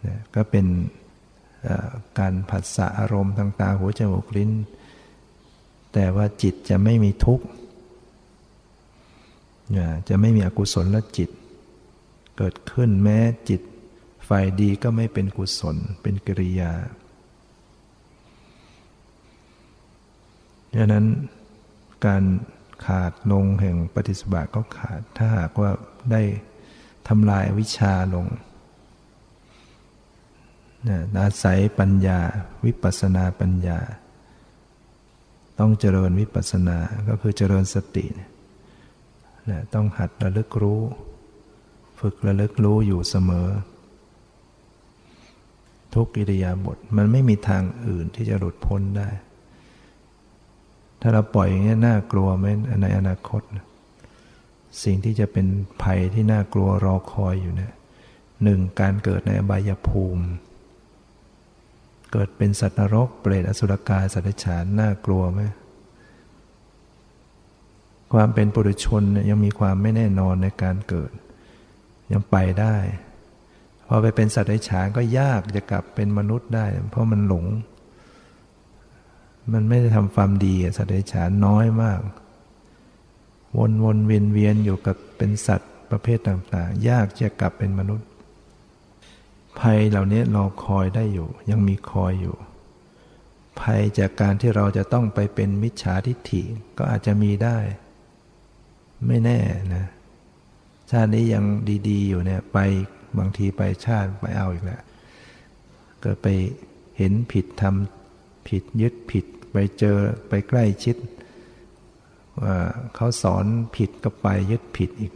[0.05, 0.65] นะก็เป็น
[2.19, 4.51] การผัสสะอารมณ์ต่างๆหัวใจหกลิ้น
[5.93, 7.45] แต่ว่าจิตจะไม่มีทุกข์
[10.09, 11.29] จะไม่มีอกุศลและจิต
[12.37, 13.61] เกิดขึ้นแม้จิต
[14.27, 16.71] ฝ่ายดีก็ไม่เป็นกุศลเป็นกิริยา
[20.75, 21.05] ดังนั้น
[22.05, 22.23] การ
[22.85, 25.71] ขาดลงแห่งปฏิสบาก็ขาดถ้าหากว่า
[26.11, 26.21] ได้
[27.07, 28.25] ทำลายวิชาลง
[30.89, 32.19] นะอาศัยปัญญา
[32.65, 33.79] วิปัสนาปัญญา
[35.59, 36.77] ต้องเจริญวิปัสนา
[37.09, 38.29] ก็คือเจริญสตินะ
[39.73, 40.81] ต้องหัดระลึกรู้
[41.99, 43.47] ฝึกระลึกรู้อยู่เสมอ
[45.95, 49.09] ทุกอิริยาบถมันไม่มีทางอื่นที่จะหลุดพ้นได้
[51.01, 52.45] ถ้าเราปล่อยอย่างนี้น่ากลัวไหม
[52.81, 53.41] ในอนาคต
[54.83, 55.47] สิ่งที่จะเป็น
[55.83, 57.73] ภัยที่น่ากลัวรอคอยอยู่เนี่ย
[58.43, 60.25] หนึ่งการเกิดในอบายภูมิ
[62.11, 65.41] เกิดเป็นสัตว์นรกเปรตอสุรกายสัตว์ฉานน่ากลัวไหม
[68.13, 71.11] ความเป็นปุถุชนยังมีความไม่แน่นอนในการเกิด
[72.11, 72.75] ยังไปได้
[73.87, 77.45] พอไปเป็นสัตว์ไร้ฉานก็ยากจะกลับเป็นมนุษย์ได้ เพราะมันหลง
[79.53, 81.99] มันไม่ได้ทำความดีสัตว์ไร้ฉานน้อยมาก
[83.57, 88.07] วนวนเวียนเวียนอยู่กับเป็นสัตว์ประเภทต่างๆ ยากจะกลับเป็นมนุษย์
[89.59, 92.35] ภัยเหล่านี้รอคอยได้อยู่ ยังมีคอยอยู่
[93.61, 96.43] ภัยจากการที่เราจะต้องไปเป็นมิจฉาทิฏฐิ
[96.77, 97.57] ก็อาจจะมีได้
[99.07, 99.39] ไม่แน่
[99.75, 99.85] นะ
[100.91, 101.45] ชาตินี้ยัง
[101.89, 102.57] ดี ๆ อยู่เนี่ยไป
[103.17, 104.81] บางทีไปชาติไปเอาอีกแล้ว
[106.03, 106.27] ก็ไป
[106.97, 109.97] เห็นผิดทำผิดยึดผิด ไปเจอ
[110.29, 110.97] ไปใกล้ชิด
[112.41, 112.55] ว่า
[112.95, 113.45] เขาสอน
[113.75, 115.13] ผิดก็ไปยึดผิดอีก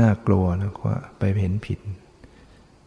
[0.00, 1.78] น่ากลัวนะว่าไปเห็นผิด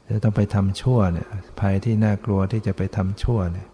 [0.07, 1.27] จะต้องไปทำชั่วเนี่ย
[1.59, 3.67] ภัยที่น่ากลัวที่จะไปทำชั่วเนี่ย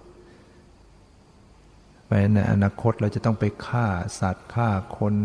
[2.07, 3.87] ไปในอนาคตเราจะต้องไปฆ่า
[4.19, 5.15] สัตว์ฆ่าคน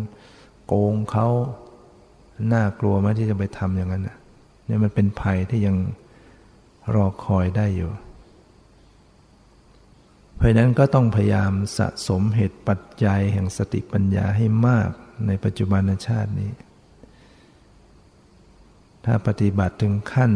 [0.66, 1.28] โกงเขา
[2.52, 5.76] น่ากลัวไหมที่จะไปทำอย่างนั้นเนี่ยมันเป็นภัยที่ยัง
[6.94, 7.90] รอคอยได้อยู่
[10.36, 14.90] เพราะนั้นก็ต้องพยายามสะสมเหตุปัจจัยแห่งสติปัญญาให้มาก
[15.26, 16.52] ในปัจจุบันชาตินี้
[19.04, 20.32] ถ้าปฏิบัติถึงขั้น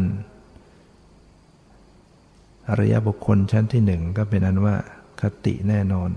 [2.68, 4.76] อริยบุคคลชั้นที่หนึ่งก็เป็นอันว่า
[5.20, 6.10] คติแน่นอน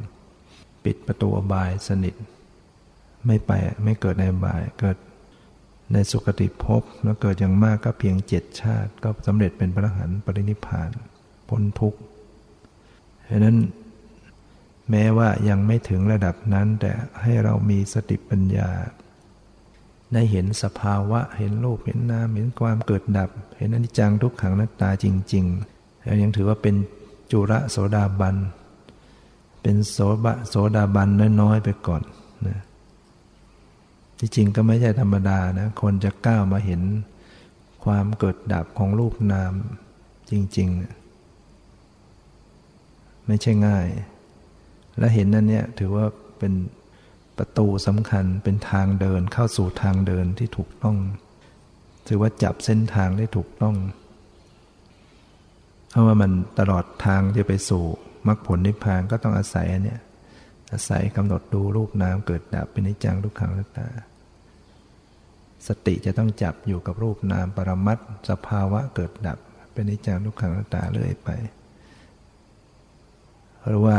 [0.86, 2.16] ปิดประตูอบายสนิท
[3.26, 3.52] ไม่ไป
[3.84, 4.98] ไม่เกิดในอบายเกิด
[5.94, 10.90] ในสุคติภพแล้วเกิดอย่างมากก็เพียงเจ็ดชาติ ก็สำเร็จเป็นพระหันปรินิพาน
[11.50, 12.00] พ้นทุกข์
[13.30, 13.58] ฉะนั้น
[14.90, 18.70] แม้ว่ายังไม่ถึงระดับนั้น แต่ให้เรามีสติปัญญา
[20.14, 26.76] ได้เห็นสภาวะเห็นรูปเห็นนามเห็นความเกิดดับ เห็นอนิจจังทุกขังนัตตาจริงๆยังถือว่าเป็น
[27.32, 28.36] จุระโสดาบัน
[29.62, 31.10] เป็นโสบะโสดาบัน
[31.42, 32.04] น้อยๆไปก่อน
[32.48, 32.60] นะ
[34.20, 36.82] ที่จริงก็ไม่ใช่ธรรมดานะ คนจะก้าวมาเห็น
[37.86, 39.54] ความเกิดดับของรูปนาม
[40.32, 40.70] จริง
[42.34, 43.88] ๆ ไม่ใช่ง่าย
[45.00, 46.06] และเห็นนั่นเนี่ยถือว่า
[46.40, 46.54] เป็น
[47.38, 50.98] ประตูสำคัญเป็นทางเดินเข้าสู่ทางเดินที่ถูกต้อง
[52.08, 53.76] ถือว่าจับเส้นทางได้ถูกต้อง
[55.90, 57.84] เพราะว่ามันตลอดทางจะไปสู่
[58.28, 60.02] มรรคผลนิพพานก็ต้องอาศัยอันเนี้ย
[60.74, 63.88] อาศัยกำหนดดูรูปนามเกิดดับเป็นนิจังทุกขังนัตตา
[65.68, 67.98] สติจะต้องจับอยู่กับรูปนามปรมัต
[68.30, 69.38] สภาวะเกิดดับ
[69.74, 71.30] เป็นนิจังทุกขังนัตตาเรื่อยไป
[73.66, 73.98] หรือว่า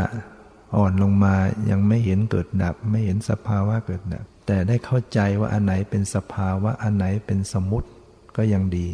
[0.76, 1.34] อ่อนลงมา
[1.70, 7.88] ยังไม่เห็นเกิดดับ ไม่เห็นสภาวะเกิดดับ แต่ได้เข้าใจว่าอันไหนเป็นสภาวะอันไหนเป็นสมุติ
[8.36, 8.86] ก็ยังดี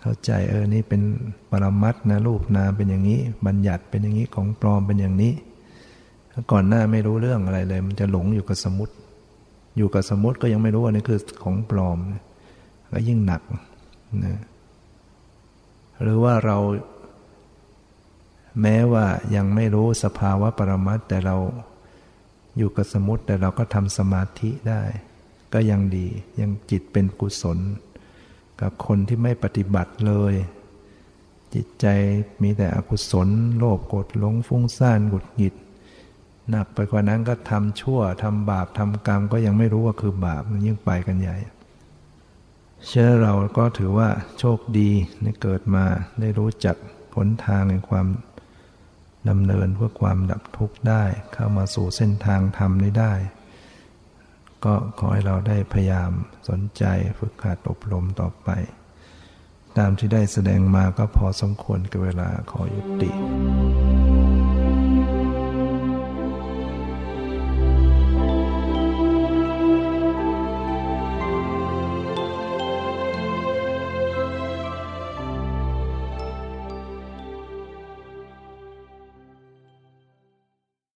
[0.00, 1.02] เข้าใจเออนี่เป็น
[1.50, 5.32] ปรมัตนะรูปนามเป็นอย่างนี้ บัญญัติเป็นอย่างนี้ของปลอมเป็นอย่างนี้
[6.52, 8.94] ก่อนหน้าไม่รู้เรื่องอะไรเลย มันจะหลงอยู่กับสมุติ
[9.76, 11.98] อยู่กับสมุติก็ยังไม่รู้ว่านี่คือของปลอม
[12.92, 13.42] ก็ยิ่งหนัก
[14.24, 14.38] นะ
[16.02, 16.58] หรือว่าเรา
[18.62, 21.36] แม้ว่ายังไม่รู้สภาวะปรมัตแต่เรา
[22.58, 24.82] อยู่กับสมุติแต่เราก็ทำสมาธิได้
[25.52, 26.06] ก็ยังดี
[26.40, 27.58] ยังจิตเป็นกุศล
[28.60, 30.34] กับคนที่ไม่ปฏิบัติเลย
[31.54, 31.86] จิตใจ
[32.42, 33.28] มีแต่อกุศล
[33.58, 35.54] โลภโกรธหลงฟุ้งซ่านหงุดหงิด
[36.50, 41.36] หนักไปกว่านั้นก็ทำชั่วทำบาปทำกรรมก็ยังไม่รู้ว่าคือบาปยิ่งไปกันใหญ่
[42.86, 44.90] เชื่อเราก็ถือว่าโชคดี
[45.22, 45.84] ในเกิดมา
[46.20, 46.76] ได้รู้จัก
[47.14, 48.06] ผลทางในความ
[49.28, 51.02] ดำเนินเพื่อความดับทุกข์ได้
[51.32, 53.14] เข้ามาสู่เส้นทางธรรมนี้ได้
[54.64, 56.10] ก็ขอให้เราได้พยายาม
[56.48, 56.84] สนใจ
[57.18, 58.50] ฝึกหัดอบรมต่อไป
[59.78, 63.10] ตามที่ได้แสดงมาก็พอสมควรกับเวลาขอยุติ